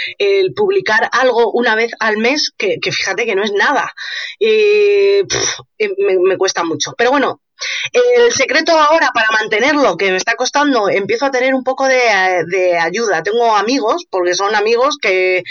publicar 0.54 1.09
algo 1.12 1.50
una 1.52 1.74
vez 1.74 1.92
al 2.00 2.18
mes, 2.18 2.52
que, 2.57 2.78
fíjate 2.83 3.26
que 3.26 3.35
no 3.35 3.44
es 3.44 3.52
nada. 3.52 3.92
Eh, 4.40 5.22
eh, 5.78 5.90
me, 5.98 6.18
me, 6.18 6.37
cuesta 6.37 6.64
mucho. 6.64 6.94
Pero 6.96 7.11
bueno, 7.11 7.40
el 7.92 8.32
secreto 8.32 8.72
ahora 8.72 9.10
para 9.14 9.30
mantenerlo, 9.30 9.96
que 9.96 10.10
me 10.10 10.16
está 10.16 10.34
costando, 10.34 10.88
empiezo 10.88 11.26
a 11.26 11.30
tener 11.30 11.54
un 11.54 11.64
poco 11.64 11.86
de, 11.86 12.76
ayuda. 12.78 13.22
Tengo 13.22 13.56
amigos, 13.56 14.04
porque 14.10 14.34
son 14.34 14.54
amigos 14.54 14.98
que, 15.00 15.42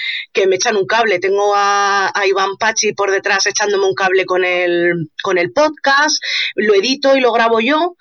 me 0.47 0.55
echan 0.55 0.75
un 0.75 0.85
cable. 0.85 1.19
Tengo 1.19 1.53
a, 1.55 2.11
Iván 2.25 2.57
Pachi 2.57 2.93
por 2.93 3.11
detrás 3.11 3.45
echándome 3.47 3.85
un 3.85 3.95
cable 3.95 4.25
con 4.25 4.43
el, 4.45 5.11
con 5.21 5.37
el 5.37 5.51
podcast, 5.51 6.21
lo 6.55 6.73
edito 6.75 7.15
y 7.15 7.21
lo 7.21 7.31
grabo 7.31 7.59
yo, 7.59 7.95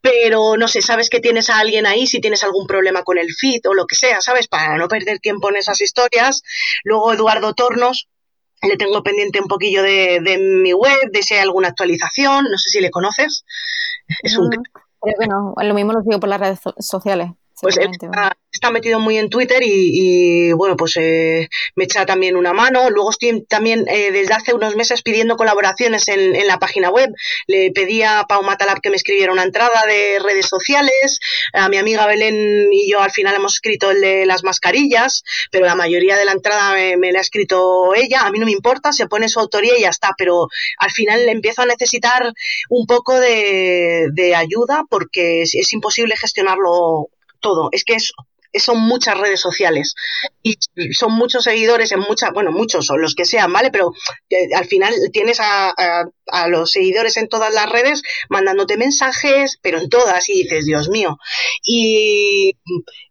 pero 0.00 0.58
no 0.58 0.68
sé, 0.68 0.82
sabes 0.82 1.08
que 1.08 1.20
tienes 1.20 1.48
a 1.48 1.58
alguien 1.58 1.86
ahí 1.86 2.06
si 2.06 2.20
tienes 2.20 2.44
algún 2.44 2.66
problema 2.66 3.02
con 3.04 3.16
el 3.16 3.32
feed 3.32 3.60
o 3.66 3.72
lo 3.72 3.86
que 3.86 3.96
sea, 3.96 4.20
¿sabes? 4.20 4.48
Para 4.48 4.76
no 4.76 4.86
perder 4.86 5.18
tiempo 5.18 5.48
en 5.48 5.56
esas 5.56 5.80
historias. 5.80 6.42
Luego 6.84 7.14
Eduardo 7.14 7.54
Tornos, 7.54 8.06
le 8.68 8.76
tengo 8.76 9.02
pendiente 9.02 9.40
un 9.40 9.48
poquillo 9.48 9.82
de, 9.82 10.38
mi 10.62 10.72
web, 10.72 11.10
de 11.12 11.22
si 11.22 11.34
hay 11.34 11.40
alguna 11.40 11.68
actualización, 11.68 12.44
no 12.44 12.58
sé 12.58 12.70
si 12.70 12.80
le 12.80 12.90
conoces. 12.90 13.44
Es 14.22 14.36
un... 14.36 14.50
Creo 15.00 15.54
lo 15.56 15.74
mismo 15.74 15.92
lo 15.92 16.00
sigo 16.00 16.18
por 16.18 16.28
las 16.28 16.40
redes 16.40 16.60
sociales. 16.78 17.30
Pues 17.64 17.78
está, 18.52 18.70
metido 18.70 19.00
muy 19.00 19.16
en 19.16 19.30
Twitter 19.30 19.60
y, 19.62 20.52
bueno, 20.52 20.76
pues 20.76 20.96
eh, 20.96 21.48
me 21.76 21.84
echa 21.84 22.04
también 22.04 22.36
una 22.36 22.52
mano. 22.52 22.90
Luego 22.90 23.10
estoy 23.10 23.42
también 23.46 23.86
eh, 23.88 24.12
desde 24.12 24.34
hace 24.34 24.52
unos 24.52 24.76
meses 24.76 25.00
pidiendo 25.02 25.36
colaboraciones 25.36 26.08
en, 26.08 26.36
en, 26.36 26.46
la 26.46 26.58
página 26.58 26.90
web. 26.90 27.10
Le 27.46 27.70
pedí 27.72 28.02
a 28.02 28.24
Pau 28.28 28.42
Matalab 28.42 28.82
que 28.82 28.90
me 28.90 28.96
escribiera 28.96 29.32
una 29.32 29.44
entrada 29.44 29.84
de 29.86 30.18
redes 30.22 30.46
sociales. 30.46 31.20
A 31.54 31.70
mi 31.70 31.78
amiga 31.78 32.06
Belén 32.06 32.68
y 32.70 32.90
yo 32.90 33.00
al 33.00 33.10
final 33.10 33.34
hemos 33.34 33.54
escrito 33.54 33.90
el 33.90 34.02
de 34.02 34.26
las 34.26 34.44
mascarillas, 34.44 35.22
pero 35.50 35.64
la 35.64 35.74
mayoría 35.74 36.18
de 36.18 36.26
la 36.26 36.32
entrada 36.32 36.74
me, 36.74 37.12
la 37.12 37.18
ha 37.20 37.22
escrito 37.22 37.94
ella. 37.94 38.26
A 38.26 38.30
mí 38.30 38.38
no 38.38 38.46
me 38.46 38.52
importa, 38.52 38.92
se 38.92 39.06
pone 39.06 39.30
su 39.30 39.40
autoría 39.40 39.78
y 39.78 39.82
ya 39.82 39.88
está, 39.88 40.10
pero 40.18 40.48
al 40.78 40.90
final 40.90 41.28
empiezo 41.30 41.62
a 41.62 41.66
necesitar 41.66 42.30
un 42.68 42.86
poco 42.86 43.18
de, 43.18 44.08
de 44.12 44.34
ayuda 44.34 44.84
porque 44.90 45.42
es 45.42 45.72
imposible 45.72 46.16
gestionarlo 46.16 47.08
todo. 47.44 47.68
Es 47.70 47.84
que 47.84 47.94
es, 47.94 48.12
son 48.60 48.80
muchas 48.80 49.18
redes 49.18 49.40
sociales 49.40 49.94
y 50.42 50.56
son 50.92 51.12
muchos 51.12 51.44
seguidores 51.44 51.92
en 51.92 52.00
muchas, 52.00 52.32
bueno, 52.32 52.52
muchos 52.52 52.86
son 52.86 53.00
los 53.00 53.14
que 53.14 53.24
sean, 53.24 53.52
¿vale? 53.52 53.70
Pero 53.70 53.92
eh, 54.30 54.54
al 54.54 54.66
final 54.66 54.94
tienes 55.12 55.38
a, 55.40 55.74
los 56.48 56.70
seguidores 56.70 57.16
en 57.16 57.28
todas 57.28 57.52
las 57.52 57.68
redes 57.68 58.02
mandándote 58.28 58.76
mensajes, 58.76 59.58
pero 59.62 59.78
en 59.78 59.88
todas, 59.88 60.28
y 60.28 60.42
dices, 60.42 60.64
Dios 60.64 60.88
mío. 60.88 61.18
Y 61.62 62.54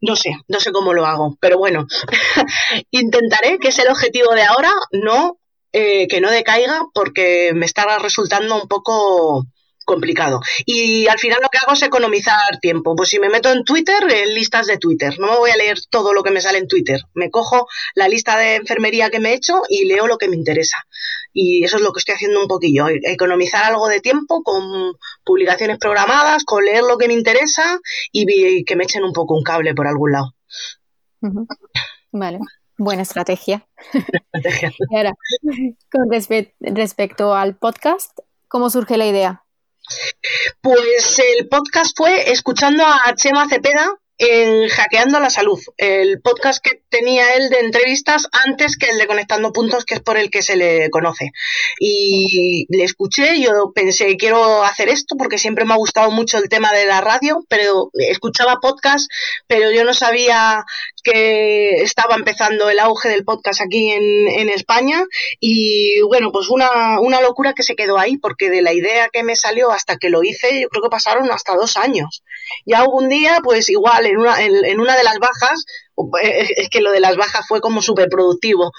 no 0.02 0.16
sé, 0.16 0.36
no 0.48 0.60
sé 0.60 0.72
cómo 0.72 0.94
lo 0.94 1.06
hago, 1.06 1.38
pero 1.40 1.58
bueno, 1.58 1.86
intentaré, 2.92 3.60
que 3.60 3.70
es 3.70 3.80
el 3.80 3.90
objetivo 3.90 4.34
de 4.34 4.44
ahora, 4.44 4.72
no, 4.92 5.38
eh, 5.74 6.08
que 6.08 6.22
no 6.22 6.32
decaiga, 6.32 6.86
porque 6.94 7.52
me 7.54 7.66
está 7.66 8.00
resultando 8.00 8.62
un 8.62 8.68
poco 8.68 9.46
complicado. 9.84 10.42
Y 10.66 11.08
al 11.08 11.20
final 11.20 11.40
lo 11.42 11.50
que 11.50 11.58
hago 11.58 11.74
es 11.74 11.82
economizar 11.82 12.60
tiempo. 12.62 12.96
Pues 12.96 13.10
si 13.10 13.20
me 13.20 13.30
meto 13.30 13.52
en 13.52 13.64
Twitter, 13.64 14.04
en 14.10 14.34
listas 14.34 14.68
de 14.68 14.78
Twitter. 14.78 15.20
No 15.20 15.28
me 15.28 15.38
voy 15.38 15.52
a 15.52 15.58
leer 15.58 15.78
todo 15.90 16.14
lo 16.14 16.24
que 16.24 16.32
me 16.32 16.42
sale 16.42 16.58
en 16.58 16.68
Twitter. 16.68 17.02
Me 17.14 17.30
cojo 17.30 17.68
la 17.96 18.08
lista 18.08 18.38
de 18.38 18.56
enfermería 18.56 19.10
que 19.10 19.20
me 19.20 19.32
he 19.32 19.36
hecho 19.36 19.62
y 19.70 19.86
leo 19.86 20.08
lo 20.08 20.18
que 20.18 20.28
me 20.28 20.36
interesa. 20.36 20.78
Y 21.34 21.64
eso 21.64 21.78
es 21.78 21.84
lo 21.84 21.92
que 21.92 22.00
estoy 22.00 22.16
haciendo 22.16 22.42
un 22.42 22.48
poquillo. 22.48 22.86
Economizar 22.88 23.64
algo 23.64 23.88
de 23.88 24.00
tiempo 24.00 24.44
con 24.44 24.94
publicaciones 25.24 25.78
programadas, 25.80 26.44
con 26.44 26.64
leer 26.64 26.84
lo 26.84 26.98
que 26.98 27.08
me 27.08 27.14
interesa 27.14 27.80
y 28.12 28.64
que 28.66 28.76
me 28.76 28.84
echen 28.84 29.04
un 29.04 29.14
poco 29.14 29.36
un 29.36 29.44
cable 29.44 29.74
por 29.74 29.88
algún 29.88 30.12
lado. 30.12 30.36
Vale. 32.12 32.40
Buena 32.78 33.04
estrategia. 33.04 33.68
ahora, 34.96 35.14
con 35.92 36.76
respecto 36.76 37.36
al 37.36 37.56
podcast, 37.56 38.18
¿cómo 38.48 38.70
surge 38.70 38.98
la 38.98 39.06
idea? 39.06 39.43
Pues 40.62 41.20
el 41.20 41.48
podcast 41.50 41.96
fue 41.96 42.32
escuchando 42.32 42.86
a 42.86 43.14
Chema 43.16 43.48
Cepeda 43.50 43.94
en 44.30 44.70
Hackeando 44.70 45.20
la 45.20 45.30
Salud, 45.30 45.60
el 45.78 46.22
podcast 46.22 46.64
que 46.64 46.82
tenía 46.90 47.36
él 47.36 47.50
de 47.50 47.60
entrevistas 47.60 48.28
antes 48.32 48.78
que 48.78 48.90
el 48.90 48.98
de 48.98 49.08
Conectando 49.08 49.52
Puntos, 49.52 49.86
que 49.86 49.96
es 49.96 50.00
por 50.00 50.18
el 50.18 50.30
que 50.30 50.42
se 50.42 50.56
le 50.56 50.90
conoce. 50.90 51.32
Y 51.80 52.66
le 52.70 52.84
escuché, 52.84 53.42
yo 53.42 53.72
pensé, 53.74 54.16
quiero 54.18 54.64
hacer 54.64 54.90
esto 54.90 55.16
porque 55.18 55.38
siempre 55.38 55.66
me 55.66 55.74
ha 55.74 55.78
gustado 55.78 56.12
mucho 56.12 56.38
el 56.38 56.50
tema 56.50 56.72
de 56.72 56.86
la 56.86 57.02
radio, 57.02 57.44
pero 57.50 57.90
escuchaba 57.94 58.60
podcast, 58.62 59.10
pero 59.48 59.72
yo 59.72 59.84
no 59.84 59.94
sabía 59.94 60.64
que 61.04 61.82
estaba 61.82 62.16
empezando 62.16 62.70
el 62.70 62.80
auge 62.80 63.10
del 63.10 63.26
podcast 63.26 63.62
aquí 63.62 63.92
en, 63.92 64.28
en 64.28 64.50
España. 64.50 65.04
Y 65.40 66.02
bueno, 66.08 66.32
pues 66.32 66.50
una, 66.50 67.00
una 67.02 67.22
locura 67.22 67.54
que 67.54 67.64
se 67.64 67.76
quedó 67.76 67.98
ahí, 68.00 68.18
porque 68.18 68.50
de 68.50 68.62
la 68.62 68.74
idea 68.74 69.10
que 69.12 69.24
me 69.24 69.36
salió 69.36 69.72
hasta 69.72 69.98
que 69.98 70.10
lo 70.10 70.24
hice, 70.24 70.62
yo 70.62 70.70
creo 70.70 70.84
que 70.84 70.90
pasaron 70.90 71.30
hasta 71.32 71.56
dos 71.56 71.76
años. 71.78 72.23
Hubo 72.66 72.98
un 72.98 73.10
día, 73.10 73.40
pues 73.44 73.70
igual, 73.70 74.06
en 74.06 74.18
una, 74.18 74.42
en, 74.42 74.80
una 74.80 74.96
de 74.96 75.04
las 75.04 75.18
bajas, 75.20 75.66
eh, 76.22 76.48
es 76.58 76.70
que 76.70 76.82
lo 76.82 76.92
de 76.92 77.00
las 77.00 77.16
bajas 77.16 77.46
fue 77.48 77.62
como 77.62 77.82
súper 77.82 78.10
productivo. 78.10 78.72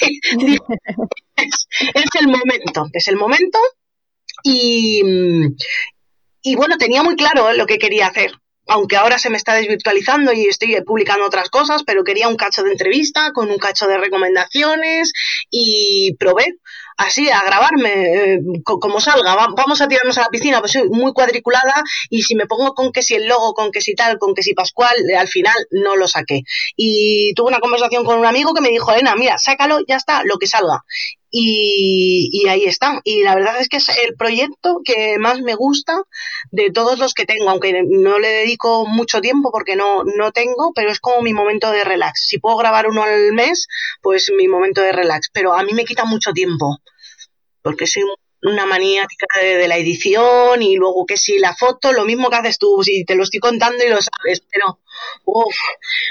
es, 0.00 1.66
el 2.20 2.28
momento, 2.28 2.86
es 2.92 3.08
el 3.08 3.16
momento. 3.16 3.58
Y, 4.44 5.02
y 6.42 6.54
bueno, 6.56 6.76
tenía 6.78 7.02
muy 7.02 7.16
claro 7.16 7.52
lo 7.52 7.66
que 7.66 7.78
quería 7.78 8.08
hacer 8.08 8.32
aunque 8.68 8.96
ahora 8.96 9.18
se 9.18 9.30
me 9.30 9.36
está 9.36 9.54
desvirtualizando 9.54 10.32
y 10.32 10.46
estoy 10.46 10.80
publicando 10.86 11.26
otras 11.26 11.50
cosas, 11.50 11.82
pero 11.84 12.04
quería 12.04 12.28
un 12.28 12.36
cacho 12.36 12.62
de 12.62 12.72
entrevista 12.72 13.32
con 13.32 13.50
un 13.50 13.58
cacho 13.58 13.86
de 13.86 13.98
recomendaciones 13.98 15.12
y 15.50 16.14
probé 16.18 16.46
así 17.02 17.28
a 17.30 17.42
grabarme 17.44 18.34
eh, 18.34 18.40
como 18.62 19.00
salga. 19.00 19.34
vamos 19.56 19.80
a 19.80 19.88
tirarnos 19.88 20.18
a 20.18 20.22
la 20.22 20.28
piscina, 20.28 20.60
pues 20.60 20.72
soy 20.72 20.88
muy 20.88 21.12
cuadriculada 21.12 21.82
y 22.10 22.22
si 22.22 22.34
me 22.34 22.46
pongo 22.46 22.74
con 22.74 22.92
que 22.92 23.02
si 23.02 23.14
el 23.14 23.26
logo, 23.26 23.54
con 23.54 23.70
que 23.70 23.80
si 23.80 23.94
tal, 23.94 24.18
con 24.18 24.34
que 24.34 24.42
si 24.42 24.54
Pascual, 24.54 24.96
eh, 25.10 25.16
al 25.16 25.28
final 25.28 25.54
no 25.70 25.96
lo 25.96 26.08
saqué. 26.08 26.42
Y 26.76 27.34
tuve 27.34 27.48
una 27.48 27.60
conversación 27.60 28.04
con 28.04 28.18
un 28.18 28.26
amigo 28.26 28.54
que 28.54 28.60
me 28.60 28.70
dijo, 28.70 28.92
Elena, 28.92 29.14
mira, 29.16 29.38
sácalo, 29.38 29.80
ya 29.86 29.96
está, 29.96 30.22
lo 30.24 30.38
que 30.38 30.46
salga 30.46 30.84
y, 31.32 32.46
ahí 32.48 32.64
está. 32.64 33.00
Y 33.04 33.22
la 33.22 33.34
verdad 33.34 33.58
es 33.60 33.68
que 33.68 33.78
es 33.78 33.88
el 33.88 34.14
proyecto 34.16 34.80
que 34.84 35.16
más 35.18 35.40
me 35.40 35.54
gusta 35.54 36.02
de 36.50 36.70
todos 36.70 36.98
los 36.98 37.14
que 37.14 37.24
tengo, 37.24 37.48
aunque 37.48 37.82
no 37.88 38.18
le 38.18 38.28
dedico 38.28 38.86
mucho 38.86 39.20
tiempo 39.20 39.50
porque 39.50 39.74
no, 39.74 40.04
no 40.04 40.30
tengo, 40.32 40.72
pero 40.74 40.90
es 40.90 41.00
como 41.00 41.22
mi 41.22 41.32
momento 41.32 41.72
de 41.72 41.84
relax. 41.84 42.26
Si 42.28 42.38
puedo 42.38 42.56
grabar 42.58 42.86
uno 42.86 43.02
al 43.02 43.32
mes, 43.32 43.66
pues 44.02 44.30
mi 44.36 44.46
momento 44.46 44.82
de 44.82 44.92
relax, 44.92 45.30
pero 45.32 45.54
a 45.54 45.62
mí 45.64 45.72
me 45.72 45.84
quita 45.84 46.04
mucho 46.04 46.32
tiempo 46.32 46.78
porque 47.62 47.86
soy 47.86 48.02
una 48.42 48.66
maniática 48.66 49.26
de, 49.40 49.68
la 49.68 49.76
edición 49.76 50.62
y 50.62 50.76
luego 50.76 51.06
que 51.06 51.16
si 51.16 51.38
la 51.38 51.54
foto, 51.54 51.92
lo 51.92 52.04
mismo 52.04 52.28
que 52.28 52.36
haces 52.36 52.58
tú, 52.58 52.82
si 52.82 53.04
te 53.04 53.14
lo 53.14 53.22
estoy 53.22 53.40
contando 53.40 53.84
y 53.84 53.88
lo 53.88 53.98
sabes, 54.00 54.44
pero 54.50 54.78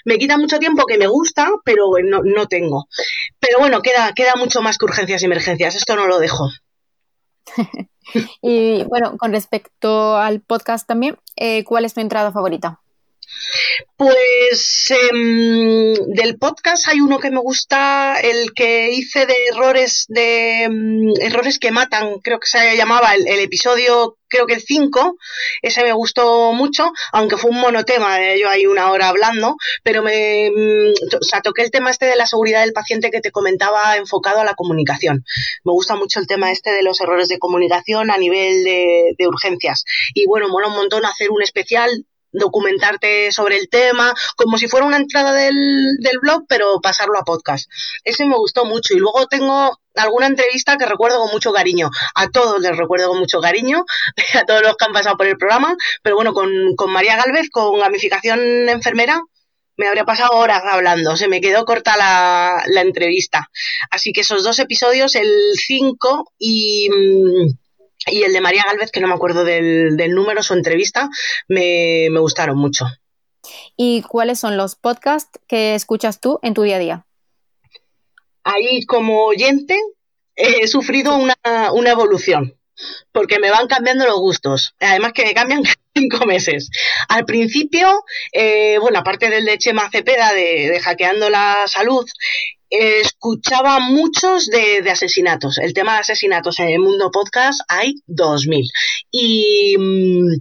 me 0.05 0.17
quita 0.17 0.37
mucho 0.37 0.57
tiempo 0.57 0.85
que 0.85 0.97
me 0.97 1.07
gusta, 1.07 1.49
pero 1.65 1.87
no, 2.03 2.21
no 2.23 2.47
tengo. 2.47 2.87
Pero 3.39 3.59
bueno, 3.59 3.81
queda, 3.81 4.13
queda 4.13 4.35
mucho 4.35 4.61
más 4.61 4.77
que 4.77 4.85
urgencias 4.85 5.21
y 5.21 5.25
emergencias, 5.25 5.75
esto 5.75 5.95
no 5.95 6.07
lo 6.07 6.19
dejo. 6.19 6.49
y 8.41 8.83
bueno, 8.85 9.17
con 9.17 9.33
respecto 9.33 10.17
al 10.17 10.41
podcast 10.41 10.87
también, 10.87 11.17
eh, 11.35 11.63
¿cuál 11.65 11.85
es 11.85 11.93
tu 11.93 11.99
entrada 11.99 12.31
favorita? 12.31 12.80
Pues 13.97 14.91
em, 15.11 15.93
del 15.93 16.37
podcast 16.37 16.87
hay 16.87 17.01
uno 17.01 17.19
que 17.19 17.31
me 17.31 17.39
gusta, 17.39 18.19
el 18.19 18.53
que 18.53 18.91
hice 18.91 19.25
de 19.25 19.35
errores 19.51 20.05
de 20.07 20.63
em, 20.63 21.09
errores 21.21 21.59
que 21.59 21.71
matan, 21.71 22.19
creo 22.19 22.39
que 22.39 22.47
se 22.47 22.75
llamaba 22.75 23.13
el, 23.13 23.27
episodio, 23.27 24.17
creo 24.27 24.47
que 24.47 24.55
el 24.55 24.61
5, 24.61 25.17
ese 25.61 25.83
me 25.83 25.93
gustó 25.93 26.53
mucho, 26.53 26.91
aunque 27.11 27.37
fue 27.37 27.51
un 27.51 27.59
monotema, 27.59 28.17
de 28.17 28.39
yo 28.39 28.49
ahí 28.49 28.65
una 28.65 28.91
hora 28.91 29.09
hablando, 29.09 29.55
pero 29.83 30.01
me, 30.01 30.47
em, 30.47 30.93
o 31.19 31.23
sea, 31.23 31.41
toqué 31.41 31.61
el 31.61 31.71
tema 31.71 31.91
este 31.91 32.05
de 32.05 32.15
la 32.15 32.25
seguridad 32.25 32.61
del 32.61 32.73
paciente 32.73 33.11
que 33.11 33.21
te 33.21 33.31
comentaba 33.31 33.97
enfocado 33.97 34.39
a 34.39 34.45
la 34.45 34.55
comunicación. 34.55 35.23
Me 35.63 35.73
gusta 35.73 35.95
mucho 35.95 36.19
el 36.19 36.27
tema 36.27 36.51
este 36.51 36.71
de 36.71 36.83
los 36.83 36.99
errores 37.01 37.27
de 37.27 37.39
comunicación 37.39 38.09
a 38.09 38.17
nivel 38.17 38.63
de, 38.63 39.13
de 39.17 39.27
urgencias. 39.27 39.83
Y 40.13 40.25
bueno, 40.25 40.47
mola 40.49 40.69
un 40.69 40.75
montón 40.75 41.05
hacer 41.05 41.29
un 41.29 41.41
especial 41.43 42.05
documentarte 42.31 43.31
sobre 43.31 43.57
el 43.57 43.69
tema, 43.69 44.13
como 44.35 44.57
si 44.57 44.67
fuera 44.67 44.85
una 44.85 44.97
entrada 44.97 45.33
del, 45.33 45.97
del 45.99 46.19
blog, 46.21 46.45
pero 46.47 46.79
pasarlo 46.81 47.17
a 47.17 47.23
podcast. 47.23 47.69
Ese 48.03 48.25
me 48.25 48.35
gustó 48.35 48.65
mucho. 48.65 48.93
Y 48.93 48.99
luego 48.99 49.27
tengo 49.27 49.77
alguna 49.95 50.27
entrevista 50.27 50.77
que 50.77 50.85
recuerdo 50.85 51.19
con 51.19 51.31
mucho 51.31 51.51
cariño. 51.51 51.89
A 52.15 52.29
todos 52.29 52.61
les 52.61 52.75
recuerdo 52.75 53.09
con 53.09 53.19
mucho 53.19 53.39
cariño, 53.41 53.83
a 54.33 54.45
todos 54.45 54.61
los 54.61 54.75
que 54.77 54.85
han 54.85 54.93
pasado 54.93 55.17
por 55.17 55.27
el 55.27 55.37
programa, 55.37 55.75
pero 56.01 56.15
bueno, 56.15 56.33
con, 56.33 56.49
con 56.75 56.91
María 56.91 57.17
Galvez, 57.17 57.49
con 57.51 57.79
gamificación 57.79 58.69
enfermera, 58.69 59.21
me 59.77 59.87
habría 59.87 60.05
pasado 60.05 60.33
horas 60.37 60.61
hablando, 60.69 61.15
se 61.15 61.27
me 61.27 61.41
quedó 61.41 61.65
corta 61.65 61.97
la, 61.97 62.63
la 62.67 62.81
entrevista. 62.81 63.49
Así 63.89 64.13
que 64.13 64.21
esos 64.21 64.43
dos 64.43 64.59
episodios, 64.59 65.15
el 65.15 65.53
5 65.55 66.33
y... 66.37 66.89
Mm, 66.89 67.60
y 68.07 68.23
el 68.23 68.33
de 68.33 68.41
María 68.41 68.63
Galvez, 68.67 68.91
que 68.91 68.99
no 68.99 69.07
me 69.07 69.13
acuerdo 69.13 69.43
del, 69.43 69.95
número, 70.13 70.41
su 70.43 70.53
entrevista, 70.53 71.09
me, 71.47 72.09
gustaron 72.19 72.57
mucho. 72.57 72.85
¿Y 73.75 74.01
cuáles 74.03 74.39
son 74.39 74.57
los 74.57 74.75
podcasts 74.75 75.39
que 75.47 75.75
escuchas 75.75 76.19
tú 76.19 76.39
en 76.41 76.53
tu 76.53 76.63
día 76.63 76.77
a 76.77 76.79
día? 76.79 77.05
Ahí 78.43 78.85
como 78.85 79.25
oyente 79.25 79.77
he 80.35 80.67
sufrido 80.67 81.15
una, 81.15 81.35
evolución, 81.91 82.57
porque 83.11 83.39
me 83.39 83.51
van 83.51 83.67
cambiando 83.67 84.05
los 84.05 84.19
gustos. 84.19 84.73
Además 84.79 85.13
que 85.13 85.25
me 85.25 85.33
cambian 85.33 85.63
cinco 85.95 86.25
meses. 86.25 86.69
Al 87.07 87.25
principio, 87.25 88.03
eh, 88.31 88.77
bueno, 88.79 88.99
aparte 88.99 89.29
del 89.29 89.45
de 89.45 89.57
Chema 89.57 89.89
Cepeda 89.91 90.33
de, 90.33 90.69
de 90.69 90.79
Hackeando 90.79 91.29
la 91.29 91.65
Salud, 91.67 92.05
escuchaba 92.71 93.79
muchos 93.79 94.47
de, 94.47 94.89
asesinatos. 94.89 95.57
El 95.57 95.73
tema 95.73 95.93
de 95.93 95.99
asesinatos 95.99 96.59
en 96.59 96.69
el 96.69 96.79
mundo 96.79 97.11
podcast 97.11 97.59
hay 97.67 97.95
2000. 98.07 98.65
Y 99.11 99.75
mm, 99.77 100.33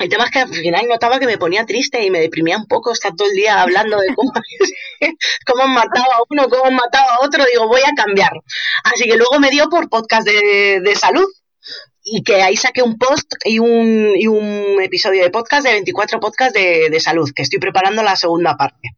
el 0.00 0.08
tema 0.08 0.24
es 0.24 0.30
que 0.30 0.38
al 0.40 0.54
final 0.54 0.86
notaba 0.86 1.18
que 1.18 1.26
me 1.26 1.38
ponía 1.38 1.64
triste 1.64 2.04
y 2.04 2.10
me 2.10 2.20
deprimía 2.20 2.58
un 2.58 2.66
poco 2.66 2.92
estar 2.92 3.16
todo 3.16 3.28
el 3.28 3.34
día 3.34 3.62
hablando 3.62 3.98
de 3.98 4.14
cómo, 4.14 4.32
cómo 5.46 5.62
han 5.64 5.72
matado 5.72 6.12
a 6.12 6.22
uno, 6.28 6.48
cómo 6.48 6.66
han 6.66 6.74
matado 6.74 7.10
a 7.10 7.26
otro. 7.26 7.44
Digo, 7.50 7.66
voy 7.66 7.80
a 7.80 7.94
cambiar. 7.94 8.32
Así 8.84 9.04
que 9.04 9.16
luego 9.16 9.40
me 9.40 9.50
dio 9.50 9.68
por 9.70 9.88
podcast 9.88 10.28
de, 10.28 10.94
salud 10.94 11.26
y 12.04 12.22
que 12.22 12.42
ahí 12.42 12.56
saqué 12.56 12.82
un 12.82 12.98
post 12.98 13.32
y 13.44 13.58
un, 13.58 14.12
y 14.14 14.26
un 14.26 14.80
episodio 14.82 15.22
de 15.22 15.30
podcast 15.30 15.64
de 15.64 15.72
24 15.72 16.20
podcasts 16.20 16.54
de, 16.54 16.90
de 16.90 17.00
salud, 17.00 17.30
que 17.34 17.42
estoy 17.42 17.58
preparando 17.58 18.02
la 18.02 18.16
segunda 18.16 18.56
parte. 18.56 18.90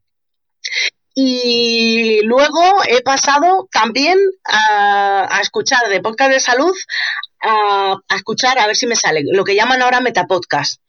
Y 1.23 2.23
luego 2.23 2.63
he 2.89 3.03
pasado 3.03 3.69
también 3.71 4.19
a, 4.51 5.39
escuchar 5.43 5.87
de 5.91 6.01
podcast 6.01 6.33
de 6.33 6.41
salud, 6.41 6.75
a, 7.43 7.97
a, 8.09 8.17
escuchar, 8.17 8.59
a 8.59 8.67
ver 8.67 8.75
si 8.75 8.87
me 8.87 8.97
sale, 8.97 9.23
lo 9.31 9.45
que 9.45 9.55
llaman 9.55 9.83
ahora 9.83 10.01
metapodcast 10.01 10.81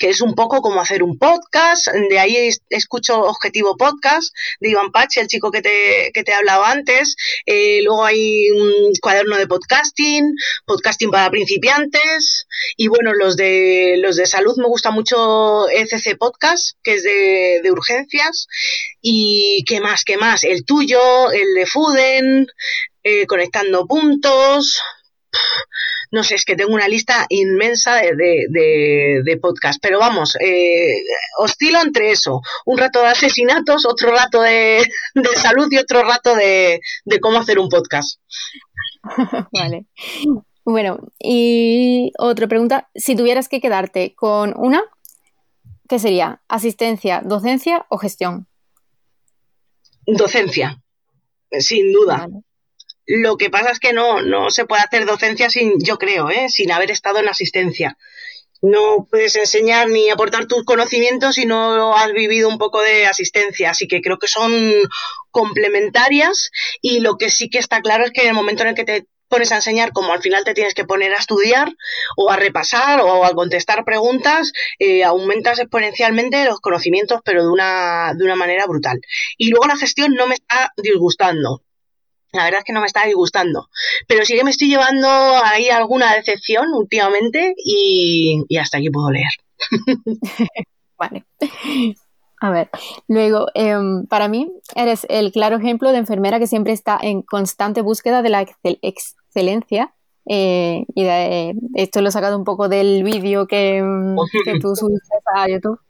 que 0.00 0.08
es 0.08 0.22
un 0.22 0.34
poco 0.34 0.62
como 0.62 0.80
hacer 0.80 1.02
un 1.02 1.18
podcast. 1.18 1.86
De 2.08 2.18
ahí 2.18 2.50
escucho 2.70 3.20
Objetivo 3.20 3.76
Podcast 3.76 4.34
de 4.58 4.70
Iván 4.70 4.90
Pache, 4.90 5.20
el 5.20 5.28
chico 5.28 5.50
que 5.50 5.60
te, 5.60 6.10
que 6.14 6.24
te 6.24 6.32
he 6.32 6.34
hablado 6.34 6.64
antes. 6.64 7.14
Eh, 7.44 7.80
luego 7.84 8.04
hay 8.04 8.50
un 8.50 8.92
cuaderno 9.00 9.36
de 9.36 9.46
podcasting, 9.46 10.34
podcasting 10.64 11.10
para 11.10 11.30
principiantes. 11.30 12.46
Y 12.78 12.88
bueno, 12.88 13.12
los 13.12 13.36
de, 13.36 13.96
los 13.98 14.16
de 14.16 14.24
salud 14.24 14.56
me 14.56 14.68
gusta 14.68 14.90
mucho 14.90 15.68
ECC 15.68 16.16
Podcast, 16.16 16.78
que 16.82 16.94
es 16.94 17.02
de, 17.02 17.60
de 17.62 17.70
urgencias. 17.70 18.48
Y 19.02 19.64
qué 19.68 19.80
más, 19.80 20.04
qué 20.04 20.16
más. 20.16 20.44
El 20.44 20.64
tuyo, 20.64 21.30
el 21.30 21.54
de 21.54 21.66
Fuden, 21.66 22.46
eh, 23.02 23.26
Conectando 23.26 23.86
Puntos 23.86 24.80
no 26.10 26.24
sé, 26.24 26.34
es 26.34 26.44
que 26.44 26.56
tengo 26.56 26.74
una 26.74 26.88
lista 26.88 27.26
inmensa 27.28 27.96
de, 27.96 28.14
de, 28.48 29.22
de, 29.24 29.36
podcast, 29.36 29.78
pero 29.80 29.98
vamos, 29.98 30.36
eh, 30.40 30.92
oscilo 31.38 31.80
entre 31.80 32.10
eso, 32.10 32.40
un 32.66 32.78
rato 32.78 33.00
de 33.00 33.08
asesinatos, 33.08 33.86
otro 33.86 34.10
rato 34.10 34.42
de, 34.42 34.82
salud 35.36 35.68
y 35.70 35.78
otro 35.78 36.02
rato 36.02 36.34
de, 36.34 36.80
cómo 37.20 37.38
hacer 37.38 37.58
un 37.58 37.68
podcast. 37.68 38.20
vale. 39.52 39.86
Bueno, 40.64 40.98
y 41.18 42.12
otra 42.18 42.46
pregunta, 42.48 42.90
si 42.94 43.16
tuvieras 43.16 43.48
que 43.48 43.60
quedarte 43.60 44.14
con 44.14 44.54
una, 44.56 44.82
¿qué 45.88 45.98
sería? 45.98 46.42
¿Asistencia, 46.48 47.22
docencia 47.24 47.86
o 47.88 47.98
gestión? 47.98 48.46
Docencia, 50.06 50.82
sin 51.52 51.92
duda. 51.92 52.28
Lo 53.12 53.36
que 53.36 53.50
pasa 53.50 53.72
es 53.72 53.80
que 53.80 53.92
no, 53.92 54.22
no 54.22 54.50
se 54.50 54.66
puede 54.66 54.82
hacer 54.82 55.04
docencia 55.04 55.50
sin, 55.50 55.82
yo 55.82 55.98
creo, 55.98 56.30
¿eh? 56.30 56.48
sin 56.48 56.70
haber 56.70 56.92
estado 56.92 57.18
en 57.18 57.28
asistencia. 57.28 57.98
No 58.62 59.08
puedes 59.10 59.34
enseñar 59.34 59.88
ni 59.88 60.10
aportar 60.10 60.46
tus 60.46 60.62
conocimientos 60.64 61.34
si 61.34 61.44
no 61.44 61.96
has 61.96 62.12
vivido 62.12 62.48
un 62.48 62.56
poco 62.56 62.80
de 62.80 63.06
asistencia. 63.06 63.70
Así 63.70 63.88
que 63.88 64.00
creo 64.00 64.20
que 64.20 64.28
son 64.28 64.52
complementarias 65.32 66.52
y 66.80 67.00
lo 67.00 67.16
que 67.16 67.30
sí 67.30 67.50
que 67.50 67.58
está 67.58 67.80
claro 67.80 68.04
es 68.04 68.12
que 68.12 68.22
en 68.22 68.28
el 68.28 68.34
momento 68.34 68.62
en 68.62 68.68
el 68.68 68.74
que 68.76 68.84
te 68.84 69.06
pones 69.26 69.50
a 69.50 69.56
enseñar, 69.56 69.90
como 69.92 70.12
al 70.12 70.22
final 70.22 70.44
te 70.44 70.54
tienes 70.54 70.74
que 70.74 70.84
poner 70.84 71.12
a 71.12 71.18
estudiar 71.18 71.72
o 72.16 72.30
a 72.30 72.36
repasar 72.36 73.00
o 73.00 73.24
a 73.24 73.34
contestar 73.34 73.84
preguntas, 73.84 74.52
eh, 74.78 75.02
aumentas 75.02 75.58
exponencialmente 75.58 76.44
los 76.44 76.60
conocimientos, 76.60 77.22
pero 77.24 77.42
de 77.42 77.48
una, 77.48 78.12
de 78.14 78.24
una 78.24 78.36
manera 78.36 78.66
brutal. 78.66 79.00
Y 79.36 79.50
luego 79.50 79.66
la 79.66 79.76
gestión 79.76 80.14
no 80.14 80.28
me 80.28 80.34
está 80.34 80.72
disgustando. 80.76 81.64
La 82.32 82.44
verdad 82.44 82.60
es 82.60 82.64
que 82.64 82.72
no 82.72 82.80
me 82.80 82.86
está 82.86 83.06
disgustando. 83.06 83.68
Pero 84.06 84.24
sí 84.24 84.36
que 84.36 84.44
me 84.44 84.50
estoy 84.50 84.68
llevando 84.68 85.08
ahí 85.08 85.68
alguna 85.68 86.14
decepción 86.14 86.66
últimamente 86.74 87.54
y, 87.56 88.46
hasta 88.60 88.78
aquí 88.78 88.90
puedo 88.90 89.10
leer. 89.10 89.28
vale. 90.98 91.24
A 92.42 92.50
ver, 92.50 92.70
luego, 93.08 93.48
em, 93.54 94.06
para 94.06 94.28
mí 94.28 94.50
eres 94.74 95.06
el 95.10 95.32
claro 95.32 95.56
ejemplo 95.56 95.92
de 95.92 95.98
enfermera 95.98 96.38
que 96.38 96.46
siempre 96.46 96.72
está 96.72 96.98
en 97.00 97.22
constante 97.22 97.82
búsqueda 97.82 98.22
de 98.22 98.30
la 98.30 98.46
excelencia. 98.62 99.92
Eh, 100.26 100.84
y 100.94 101.06
esto 101.74 102.00
lo 102.00 102.08
he 102.08 102.12
sacado 102.12 102.38
un 102.38 102.44
poco 102.44 102.68
del 102.68 103.02
vídeo 103.02 103.46
que, 103.46 103.82
que 104.44 104.60
tú 104.60 104.76
subiste 104.76 105.16
a 105.34 105.48
YouTube. 105.48 105.80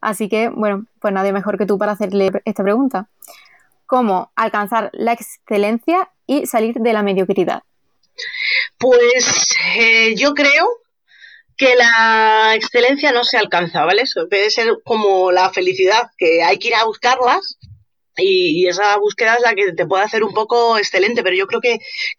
Así 0.00 0.28
que, 0.28 0.48
bueno, 0.48 0.86
pues 1.00 1.12
nadie 1.12 1.32
mejor 1.32 1.58
que 1.58 1.66
tú 1.66 1.78
para 1.78 1.92
hacerle 1.92 2.30
esta 2.44 2.62
pregunta 2.62 3.08
cómo 3.92 4.32
alcanzar 4.36 4.88
la 4.94 5.12
excelencia 5.12 6.08
y 6.26 6.46
salir 6.46 6.76
de 6.76 6.94
la 6.94 7.02
mediocridad? 7.02 7.62
Pues 8.78 9.54
eh, 9.76 10.14
yo 10.16 10.32
creo 10.32 10.66
que 11.58 11.74
la 11.74 12.54
excelencia 12.54 13.12
no 13.12 13.22
se 13.22 13.36
alcanza, 13.36 13.84
¿vale? 13.84 14.00
Eso 14.00 14.26
puede 14.30 14.48
ser 14.48 14.78
como 14.82 15.30
la 15.30 15.50
felicidad, 15.50 16.10
que 16.16 16.42
hay 16.42 16.58
que 16.58 16.68
ir 16.68 16.74
a 16.74 16.86
buscarlas 16.86 17.58
y, 18.16 18.66
esa 18.66 18.96
búsqueda 18.98 19.34
es 19.34 19.40
la 19.42 19.54
que 19.54 19.72
te 19.72 19.86
puede 19.86 20.04
hacer 20.04 20.22
un 20.22 20.34
poco 20.34 20.78
excelente, 20.78 21.22
pero 21.22 21.36
yo 21.36 21.46
creo 21.46 21.60
que, 21.60 21.78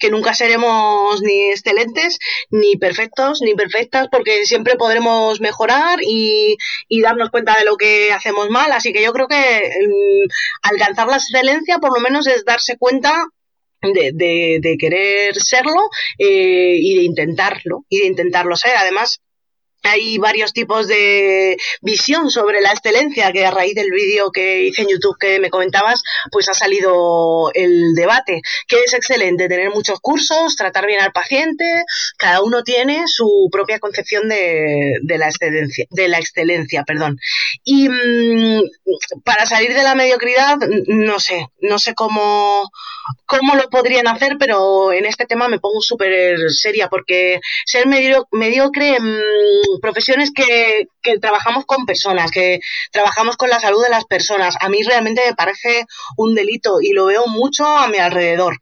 nunca 0.09 0.33
seremos 0.33 1.21
ni 1.21 1.51
excelentes, 1.51 2.19
ni 2.49 2.75
perfectos, 2.77 3.41
ni 3.41 3.53
perfectas, 3.55 4.07
porque 4.11 4.45
siempre 4.45 4.75
podremos 4.75 5.39
mejorar 5.41 5.99
y, 6.01 6.57
darnos 7.03 7.31
cuenta 7.31 7.57
de 7.59 7.65
lo 7.65 7.75
que 7.75 8.11
hacemos 8.13 8.49
mal. 8.49 8.71
Así 8.71 8.93
que 8.93 9.03
yo 9.03 9.11
creo 9.13 9.27
que 9.27 9.35
mm, 9.35 10.69
alcanzar 10.71 11.07
la 11.07 11.17
excelencia 11.17 11.79
por 11.79 11.93
lo 11.93 12.01
menos 12.01 12.27
es 12.27 12.45
darse 12.45 12.77
cuenta 12.77 13.25
de, 13.81 14.59
de, 14.61 14.77
querer 14.79 15.35
serlo 15.35 15.89
eh, 16.17 16.77
y 16.79 16.95
de 16.95 17.03
intentarlo, 17.03 17.85
y 17.89 17.99
de 17.99 18.07
intentarlo 18.07 18.55
ser. 18.55 18.77
Además, 18.77 19.19
hay 19.83 20.17
varios 20.17 20.53
tipos 20.53 20.87
de 20.87 21.57
visión 21.81 22.31
sobre 22.31 22.61
la 22.61 22.71
excelencia 22.71 23.31
que 23.31 23.45
a 23.45 23.51
raíz 23.51 23.75
del 23.75 23.91
vídeo 23.91 24.31
que 24.31 24.63
hice 24.63 24.83
en 24.83 24.89
YouTube 24.89 25.17
que 25.19 25.39
me 25.39 25.49
comentabas, 25.49 26.01
pues 26.31 26.49
ha 26.49 26.53
salido 26.53 27.51
el 27.53 27.93
debate. 27.93 28.41
¿Qué 28.67 28.77
es 28.85 28.93
excelente? 28.93 29.49
Tener 29.49 29.69
muchos 29.71 29.99
cursos, 29.99 30.55
tratar 30.55 30.85
bien 30.85 31.01
al 31.01 31.11
paciente, 31.11 31.65
cada 32.17 32.41
uno 32.41 32.63
tiene 32.63 33.03
su 33.07 33.49
propia 33.51 33.79
concepción 33.79 34.29
de, 34.29 34.99
la 35.03 35.27
excelencia, 35.27 35.85
de 35.89 36.07
la 36.07 36.19
excelencia, 36.19 36.83
perdón. 36.83 37.17
Y 37.63 37.89
mm, 37.89 38.61
para 39.23 39.45
salir 39.45 39.73
de 39.73 39.83
la 39.83 39.95
mediocridad, 39.95 40.57
no 40.87 41.19
sé, 41.19 41.47
no 41.59 41.77
sé 41.77 41.93
cómo, 41.93 42.69
cómo 43.25 43.55
lo 43.55 43.69
podrían 43.69 44.07
hacer, 44.07 44.37
pero 44.39 44.93
en 44.93 45.05
este 45.05 45.25
tema 45.25 45.47
me 45.47 45.59
pongo 45.59 45.81
súper 45.81 46.37
seria 46.49 46.87
porque 46.87 47.39
ser 47.65 47.85
mediocre 47.87 48.99
mm, 48.99 49.72
profesiones 49.79 50.31
que, 50.31 50.87
trabajamos 51.19 51.65
con 51.65 51.85
personas, 51.85 52.31
que 52.31 52.59
trabajamos 52.91 53.35
con 53.37 53.49
la 53.49 53.59
salud 53.59 53.83
de 53.83 53.89
las 53.89 54.05
personas. 54.05 54.55
A 54.61 54.69
mí 54.69 54.83
realmente 54.83 55.21
me 55.25 55.35
parece 55.35 55.85
un 56.17 56.33
delito 56.35 56.81
y 56.81 56.93
lo 56.93 57.05
veo 57.05 57.27
mucho 57.27 57.65
a 57.65 57.87
mi 57.87 57.97
alrededor 57.97 58.57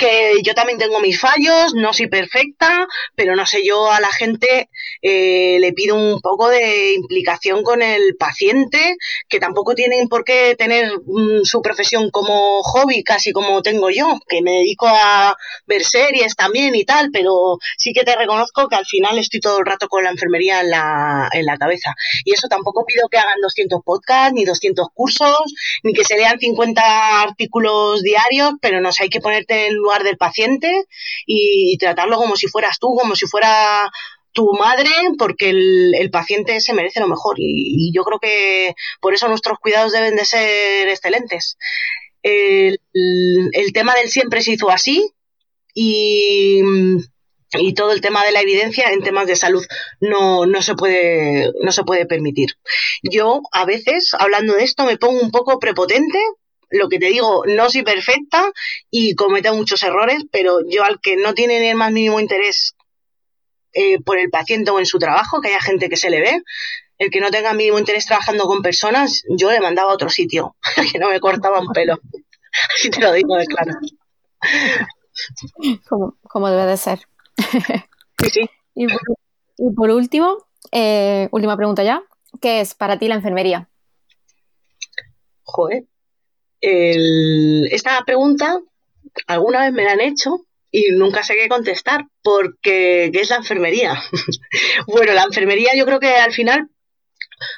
que 0.00 0.40
yo 0.42 0.54
también 0.54 0.78
tengo 0.78 0.98
mis 1.00 1.20
fallos, 1.20 1.74
no 1.74 1.92
soy 1.92 2.08
perfecta, 2.08 2.88
pero 3.14 3.36
no 3.36 3.44
sé, 3.44 3.62
yo 3.64 3.92
a 3.92 4.00
la 4.00 4.08
gente 4.08 4.70
eh, 5.02 5.58
le 5.60 5.72
pido 5.74 5.94
un 5.94 6.20
poco 6.22 6.48
de 6.48 6.94
implicación 6.94 7.62
con 7.62 7.82
el 7.82 8.16
paciente, 8.16 8.96
que 9.28 9.38
tampoco 9.38 9.74
tienen 9.74 10.08
por 10.08 10.24
qué 10.24 10.56
tener 10.56 10.90
mm, 11.04 11.44
su 11.44 11.60
profesión 11.60 12.10
como 12.10 12.62
hobby, 12.62 13.04
casi 13.04 13.32
como 13.32 13.60
tengo 13.60 13.90
yo, 13.90 14.18
que 14.26 14.40
me 14.40 14.52
dedico 14.52 14.86
a 14.88 15.36
ver 15.66 15.84
series 15.84 16.34
también 16.34 16.74
y 16.74 16.84
tal, 16.84 17.10
pero 17.12 17.58
sí 17.76 17.92
que 17.92 18.02
te 18.02 18.16
reconozco 18.16 18.68
que 18.68 18.76
al 18.76 18.86
final 18.86 19.18
estoy 19.18 19.40
todo 19.40 19.58
el 19.58 19.66
rato 19.66 19.88
con 19.88 20.02
la 20.02 20.10
enfermería 20.10 20.62
en 20.62 20.70
la, 20.70 21.28
en 21.32 21.44
la 21.44 21.58
cabeza. 21.58 21.94
Y 22.24 22.32
eso 22.32 22.48
tampoco 22.48 22.86
pido 22.86 23.08
que 23.10 23.18
hagan 23.18 23.40
200 23.42 23.80
podcasts, 23.84 24.32
ni 24.32 24.46
200 24.46 24.88
cursos, 24.94 25.40
ni 25.82 25.92
que 25.92 26.04
se 26.04 26.16
lean 26.16 26.38
50 26.38 27.22
artículos 27.22 28.02
diarios, 28.02 28.52
pero 28.62 28.80
no 28.80 28.92
sé, 28.92 29.02
hay 29.02 29.10
que 29.10 29.20
ponerte 29.20 29.66
en 29.66 29.89
del 29.98 30.16
paciente 30.16 30.84
y, 31.26 31.76
tratarlo 31.78 32.16
como 32.16 32.36
si 32.36 32.46
fueras 32.46 32.78
tú, 32.78 32.94
como 32.98 33.14
si 33.16 33.26
fuera 33.26 33.90
tu 34.32 34.52
madre, 34.58 34.90
porque 35.18 35.50
el, 35.50 36.10
paciente 36.10 36.60
se 36.60 36.74
merece 36.74 37.00
lo 37.00 37.08
mejor. 37.08 37.36
Y, 37.38 37.92
yo 37.94 38.04
creo 38.04 38.18
que 38.18 38.74
por 39.00 39.14
eso 39.14 39.28
nuestros 39.28 39.58
cuidados 39.58 39.92
deben 39.92 40.16
de 40.16 40.24
ser 40.24 40.88
excelentes. 40.88 41.56
El, 42.22 42.78
tema 43.74 43.94
del 43.94 44.08
siempre 44.08 44.42
se 44.42 44.52
hizo 44.52 44.70
así 44.70 45.10
y, 45.74 46.60
y, 47.52 47.74
todo 47.74 47.92
el 47.92 48.00
tema 48.00 48.24
de 48.24 48.32
la 48.32 48.42
evidencia 48.42 48.92
en 48.92 49.02
temas 49.02 49.26
de 49.26 49.36
salud 49.36 49.64
no, 50.00 50.46
no, 50.46 50.62
se 50.62 50.74
puede, 50.74 51.50
no 51.62 51.72
se 51.72 51.84
puede 51.84 52.06
permitir. 52.06 52.50
Yo 53.02 53.40
a 53.52 53.64
veces, 53.64 54.10
hablando 54.18 54.54
de 54.54 54.64
esto, 54.64 54.84
me 54.84 54.98
pongo 54.98 55.20
un 55.20 55.30
poco 55.30 55.58
prepotente 55.58 56.18
lo 56.70 56.88
que 56.88 56.98
te 56.98 57.06
digo, 57.06 57.44
no 57.46 57.68
soy 57.68 57.82
perfecta 57.82 58.50
y 58.90 59.14
cometo 59.14 59.54
muchos 59.54 59.82
errores, 59.82 60.24
pero 60.30 60.60
yo 60.68 60.84
al 60.84 61.00
que 61.00 61.16
no 61.16 61.34
tiene 61.34 61.60
ni 61.60 61.68
el 61.68 61.76
más 61.76 61.92
mínimo 61.92 62.20
interés 62.20 62.76
eh, 63.72 64.00
por 64.00 64.18
el 64.18 64.30
paciente 64.30 64.70
o 64.70 64.78
en 64.78 64.86
su 64.86 64.98
trabajo, 64.98 65.40
que 65.40 65.48
haya 65.48 65.60
gente 65.60 65.88
que 65.88 65.96
se 65.96 66.10
le 66.10 66.20
ve, 66.20 66.42
el 66.98 67.10
que 67.10 67.20
no 67.20 67.30
tenga 67.30 67.52
mínimo 67.54 67.78
interés 67.78 68.06
trabajando 68.06 68.44
con 68.44 68.62
personas, 68.62 69.24
yo 69.28 69.50
le 69.50 69.60
mandaba 69.60 69.90
a 69.90 69.94
otro 69.94 70.10
sitio, 70.10 70.56
que 70.92 70.98
no 70.98 71.10
me 71.10 71.20
cortaba 71.20 71.60
un 71.60 71.72
pelo. 71.72 71.98
Así 72.76 72.90
te 72.90 73.00
lo 73.00 73.12
digo 73.12 73.36
de 73.36 73.46
claro. 73.46 73.72
Como, 75.88 76.50
debe 76.50 76.66
de 76.66 76.76
ser. 76.76 77.00
Sí, 78.18 78.30
sí. 78.30 78.50
Y 79.62 79.74
por, 79.74 79.90
último, 79.90 80.38
eh, 80.72 81.28
última 81.32 81.54
pregunta 81.54 81.82
ya, 81.82 82.02
¿qué 82.40 82.60
es 82.60 82.74
para 82.74 82.98
ti 82.98 83.08
la 83.08 83.16
enfermería? 83.16 83.68
Joder, 85.42 85.84
esta 86.60 88.02
pregunta 88.04 88.60
alguna 89.26 89.62
vez 89.62 89.72
me 89.72 89.84
la 89.84 89.92
han 89.92 90.00
hecho 90.00 90.46
y 90.70 90.92
nunca 90.92 91.22
sé 91.22 91.34
qué 91.34 91.48
contestar, 91.48 92.06
porque 92.22 93.10
¿qué 93.12 93.20
es 93.20 93.30
la 93.30 93.36
enfermería? 93.36 94.00
bueno, 94.86 95.12
la 95.12 95.24
enfermería 95.24 95.72
yo 95.76 95.84
creo 95.84 95.98
que 95.98 96.14
al 96.14 96.32
final 96.32 96.68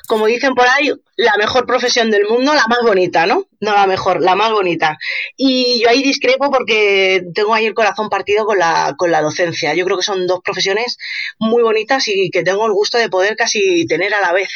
como 0.07 0.27
dicen 0.27 0.55
por 0.55 0.67
ahí, 0.69 0.93
la 1.17 1.37
mejor 1.37 1.67
profesión 1.67 2.11
del 2.11 2.27
mundo, 2.27 2.55
la 2.55 2.67
más 2.67 2.81
bonita, 2.83 3.27
¿no? 3.27 3.47
No 3.61 3.73
la 3.73 3.87
mejor, 3.87 4.21
la 4.23 4.35
más 4.35 4.51
bonita. 4.51 4.99
Y 5.37 5.81
yo 5.83 5.89
ahí 5.89 6.03
discrepo 6.03 6.51
porque 6.51 7.23
tengo 7.35 7.55
ahí 7.55 7.67
el 7.67 7.75
corazón 7.75 8.09
partido 8.09 8.45
con 8.45 8.59
la, 8.59 8.95
con 8.97 9.11
la 9.11 9.23
docencia. 9.23 9.75
Yo 9.75 9.85
creo 9.85 9.97
que 9.97 10.03
son 10.03 10.27
dos 10.27 10.41
profesiones 10.43 10.99
muy 11.39 11.63
bonitas 11.63 12.09
y 12.09 12.31
que 12.31 12.43
tengo 12.43 12.67
el 12.67 12.73
gusto 12.73 12.99
de 12.99 13.09
poder 13.09 13.37
casi 13.37 13.87
tener 13.87 14.15
a 14.15 14.21
la 14.21 14.33
vez. 14.33 14.51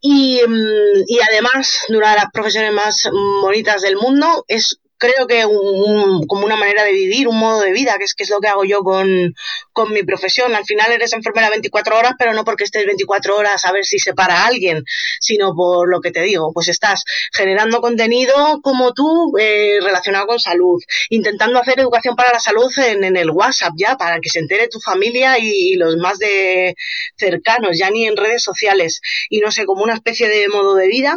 Y, 0.00 0.40
mm, 0.46 1.04
y 1.06 1.18
además, 1.20 1.80
una 1.88 2.10
de 2.10 2.16
las 2.16 2.30
profesiones 2.32 2.72
más 2.72 3.08
bonitas 3.42 3.82
del 3.82 3.96
mundo 3.96 4.44
es 4.48 4.78
creo 4.98 5.26
que 5.26 5.46
un, 5.46 6.26
como 6.26 6.44
una 6.44 6.56
manera 6.56 6.84
de 6.84 6.92
vivir, 6.92 7.28
un 7.28 7.38
modo 7.38 7.62
de 7.62 7.72
vida, 7.72 7.96
que 7.98 8.04
es, 8.04 8.14
que 8.14 8.24
es 8.24 8.30
lo 8.30 8.40
que 8.40 8.48
hago 8.48 8.64
yo 8.64 8.80
con, 8.80 9.34
con, 9.72 9.92
mi 9.92 10.02
profesión. 10.02 10.54
Al 10.54 10.64
final 10.64 10.92
eres 10.92 11.12
enfermera 11.12 11.48
24 11.50 11.96
horas, 11.96 12.12
pero 12.18 12.34
no 12.34 12.44
porque 12.44 12.64
estés 12.64 12.84
24 12.84 13.36
horas 13.36 13.64
a 13.64 13.72
ver 13.72 13.84
si 13.84 13.98
se 13.98 14.12
para 14.12 14.44
alguien, 14.44 14.84
sino 15.20 15.54
por 15.54 15.88
lo 15.88 16.00
que 16.00 16.10
te 16.10 16.22
digo, 16.22 16.52
pues 16.52 16.68
estás 16.68 17.04
generando 17.32 17.80
contenido 17.80 18.60
como 18.62 18.92
tú 18.92 19.32
eh, 19.38 19.78
relacionado 19.80 20.26
con 20.26 20.40
salud, 20.40 20.82
intentando 21.10 21.60
hacer 21.60 21.78
educación 21.78 22.16
para 22.16 22.32
la 22.32 22.40
salud 22.40 22.70
en, 22.78 23.16
el 23.16 23.30
WhatsApp 23.30 23.72
ya, 23.76 23.96
para 23.96 24.20
que 24.20 24.28
se 24.28 24.40
entere 24.40 24.68
tu 24.68 24.80
familia 24.80 25.38
y, 25.38 25.72
y 25.72 25.74
los 25.76 25.96
más 25.96 26.18
de 26.18 26.74
cercanos, 27.16 27.78
ya 27.78 27.90
ni 27.90 28.06
en 28.06 28.16
redes 28.16 28.42
sociales, 28.42 29.00
y 29.30 29.38
no 29.38 29.50
sé, 29.50 29.64
como 29.64 29.84
una 29.84 29.94
especie 29.94 30.28
de 30.28 30.48
modo 30.48 30.74
de 30.74 30.88
vida. 30.88 31.16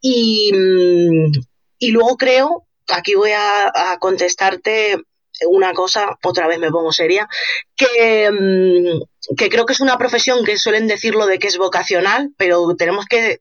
Y, 0.00 0.52
mm, 0.54 1.32
y 1.78 1.90
luego 1.90 2.16
creo 2.16 2.67
aquí 2.88 3.14
voy 3.14 3.32
a, 3.32 3.96
contestarte 4.00 4.96
una 5.46 5.72
cosa, 5.72 6.18
otra 6.22 6.48
vez 6.48 6.58
me 6.58 6.70
pongo 6.70 6.92
seria, 6.92 7.28
que, 7.76 8.30
mm, 8.30 9.34
que 9.36 9.48
creo 9.48 9.66
que 9.66 9.72
es 9.72 9.80
una 9.80 9.98
profesión 9.98 10.44
que 10.44 10.58
suelen 10.58 10.88
decirlo 10.88 11.26
de 11.26 11.38
que 11.38 11.48
es 11.48 11.58
vocacional, 11.58 12.30
pero 12.36 12.74
tenemos 12.76 13.06
que, 13.06 13.40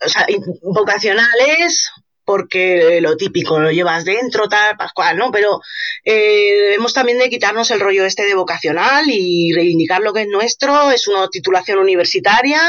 o 0.00 0.08
sea, 0.08 0.26
vocacional 0.62 1.28
es 1.58 1.90
porque 2.24 3.00
lo 3.00 3.16
típico 3.16 3.58
lo 3.58 3.70
llevas 3.70 4.04
dentro, 4.04 4.48
tal, 4.48 4.76
pascual, 4.76 5.16
¿no? 5.16 5.30
Pero 5.30 5.60
eh, 6.04 6.52
debemos 6.68 6.94
también 6.94 7.18
de 7.18 7.28
quitarnos 7.28 7.70
el 7.70 7.80
rollo 7.80 8.04
este 8.04 8.24
de 8.24 8.34
vocacional 8.34 9.04
y 9.08 9.52
reivindicar 9.52 10.00
lo 10.00 10.12
que 10.12 10.22
es 10.22 10.28
nuestro, 10.28 10.90
es 10.90 11.06
una 11.08 11.28
titulación 11.28 11.78
universitaria 11.78 12.60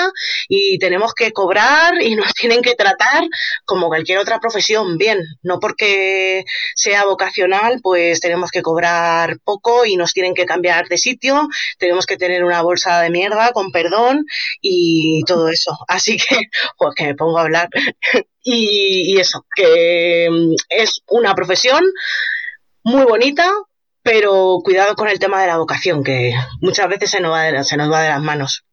y 0.48 0.78
tenemos 0.80 1.14
que 1.14 1.32
cobrar 1.32 2.02
y 2.02 2.16
nos 2.16 2.34
tienen 2.40 2.62
que 2.62 2.76
tratar 2.76 3.24
como 3.66 3.88
cualquier 3.88 4.20
otra 4.20 4.40
profesión, 4.40 4.98
bien, 4.98 5.20
no 5.44 5.60
porque 5.60 6.44
sea 6.76 7.06
vocacional, 7.06 7.80
pues 7.82 8.20
tenemos 8.20 8.52
que 8.52 8.62
cobrar 8.62 9.38
poco 9.44 9.86
y 9.86 9.96
nos 9.96 10.14
tienen 10.14 10.34
que 10.34 10.46
cambiar 10.46 10.88
de 10.88 10.98
sitio, 10.98 11.48
tenemos 11.78 12.06
que 12.06 12.18
tener 12.18 12.44
una 12.44 12.62
bolsa 12.62 13.02
de 13.02 13.10
mierda, 13.10 13.52
con 13.52 13.72
perdón, 13.72 14.26
y 14.62 15.24
todo 15.26 15.50
eso. 15.50 15.78
Así 15.88 16.18
que, 16.18 16.36
pues 16.78 16.96
que 16.96 17.06
me 17.06 17.16
pongo 17.16 17.38
a 17.38 17.44
hablar. 17.44 17.70
Y, 18.48 19.20
eso, 19.20 19.46
que 19.56 20.28
mm, 20.30 20.54
es 20.70 21.02
una 21.08 21.34
profesión 21.34 21.84
muy 22.84 23.04
bonita, 23.04 23.52
pero 24.04 24.60
cuidado 24.64 24.96
con 24.96 25.10
el 25.10 25.18
tema 25.18 25.42
de 25.42 25.48
la 25.48 25.58
vocación, 25.58 26.04
que 26.04 26.34
muchas 26.62 26.88
veces 26.88 27.10
se 27.10 27.20
nos 27.20 27.32
va 27.32 27.44
de, 27.44 27.64
se 27.64 27.76
nos 27.76 27.92
va 27.92 28.04
de 28.04 28.10
las 28.10 28.22
manos. 28.22 28.64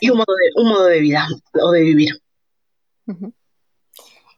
Y 0.00 0.10
un 0.10 0.16
modo 0.16 0.34
de, 0.34 0.60
un 0.60 0.68
modo 0.70 0.86
de 0.86 1.00
vida 1.00 1.28
o 1.62 1.70
de 1.70 1.82
vivir. 1.82 2.22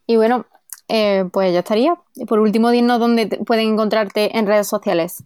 Y 0.06 0.16
bueno, 0.16 0.46
eh, 0.88 1.24
pues 1.32 1.52
ya 1.52 1.60
estaría. 1.60 1.94
Por 2.26 2.40
último, 2.40 2.70
dinos 2.70 2.98
dónde 2.98 3.26
pueden 3.46 3.74
encontrarte 3.74 4.36
en 4.36 4.46
redes 4.46 4.66
sociales. 4.66 5.22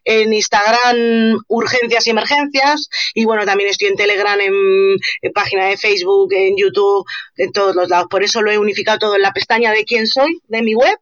en 0.03 0.33
Instagram 0.33 1.39
urgencias 1.47 2.05
y 2.07 2.09
emergencias, 2.09 2.89
y 3.13 3.25
bueno, 3.25 3.45
también 3.45 3.69
estoy 3.69 3.87
en 3.87 3.95
Telegram, 3.95 4.39
en, 4.39 5.33
página 5.33 5.67
de 5.67 5.77
Facebook, 5.77 6.33
en 6.33 6.55
YouTube, 6.57 7.05
en 7.37 7.51
todos 7.53 7.75
los 7.75 7.87
lados. 7.87 8.07
Por 8.09 8.23
eso 8.23 8.41
lo 8.41 8.51
he 8.51 8.57
unificado 8.57 8.99
todo 8.99 9.15
en 9.15 9.21
la 9.21 9.33
pestaña 9.33 9.71
de 9.71 9.85
quién 9.85 10.07
soy, 10.07 10.41
de 10.47 10.61
mi 10.61 10.75
web, 10.75 10.97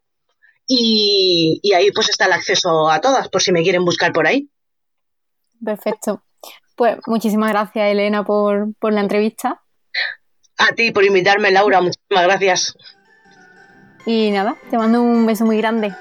y, 0.67 1.59
y 1.63 1.73
ahí 1.73 1.91
pues 1.91 2.09
está 2.09 2.25
el 2.25 2.33
acceso 2.33 2.89
a 2.89 3.01
todas, 3.01 3.27
por 3.29 3.41
si 3.41 3.51
me 3.51 3.63
quieren 3.63 3.85
buscar 3.85 4.13
por 4.13 4.27
ahí. 4.27 4.49
Perfecto. 5.63 6.24
Pues 6.75 6.97
muchísimas 7.07 7.51
gracias, 7.51 7.91
Elena, 7.91 8.23
por, 8.23 8.73
la 8.81 9.01
entrevista. 9.01 9.61
A 10.57 10.73
ti 10.73 10.91
por 10.91 11.03
invitarme, 11.03 11.51
Laura, 11.51 11.81
muchísimas 11.81 12.23
gracias. 12.23 12.77
Y 14.05 14.31
nada, 14.31 14.55
te 14.69 14.77
mando 14.77 15.01
un 15.01 15.25
beso 15.25 15.45
muy 15.45 15.57
grande. 15.57 15.93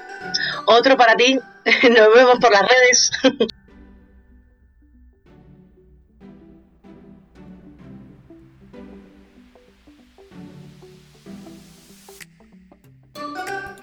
Otro 0.67 0.97
para 0.97 1.15
ti. 1.15 1.39
Nos 1.89 2.13
vemos 2.13 2.39
por 2.39 2.51
las 2.51 2.61
redes. 2.61 3.11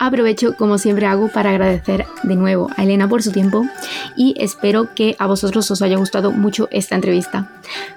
aprovecho 0.07 0.57
como 0.57 0.79
siempre 0.79 1.07
hago 1.07 1.29
para 1.29 1.51
agradecer 1.51 2.07
de 2.25 2.35
nuevo 2.35 2.69
a 2.77 2.83
Elena 2.83 3.09
por 3.09 3.23
su 3.23 3.31
tiempo 3.31 3.65
y 4.17 4.35
espero 4.37 4.93
que 4.95 5.15
a 5.21 5.29
vosotros 5.29 5.71
os 5.71 5.81
haya 5.81 5.97
gustado 5.97 6.33
mucho 6.33 6.69
esta 6.73 6.97
entrevista. 6.97 7.49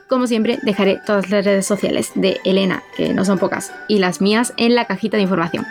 Como 0.07 0.27
siempre 0.27 0.59
dejaré 0.61 1.01
todas 1.03 1.31
las 1.31 1.43
redes 1.43 1.65
sociales 1.65 2.11
de 2.13 2.39
Elena, 2.45 2.83
que 2.95 3.11
no 3.15 3.25
son 3.25 3.39
pocas, 3.39 3.73
y 3.87 3.97
las 3.97 4.21
mías 4.21 4.53
en 4.57 4.75
la 4.75 4.85
cajita 4.85 5.17
de 5.17 5.23
información. 5.23 5.65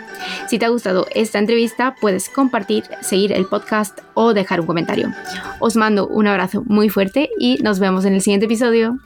Si 0.49 0.59
te 0.59 0.65
ha 0.65 0.69
gustado 0.69 1.07
esta 1.15 1.39
entrevista 1.39 1.95
puedes 2.01 2.27
compartir, 2.27 2.83
seguir 2.99 3.31
el 3.31 3.45
podcast 3.45 3.99
o 4.13 4.33
dejar 4.33 4.59
un 4.59 4.67
comentario. 4.67 5.13
Os 5.59 5.77
mando 5.77 6.05
un 6.05 6.27
abrazo 6.27 6.63
muy 6.65 6.89
fuerte 6.89 7.29
y 7.39 7.59
nos 7.63 7.79
vemos 7.79 8.03
en 8.03 8.13
el 8.13 8.21
siguiente 8.21 8.45
episodio. 8.45 8.99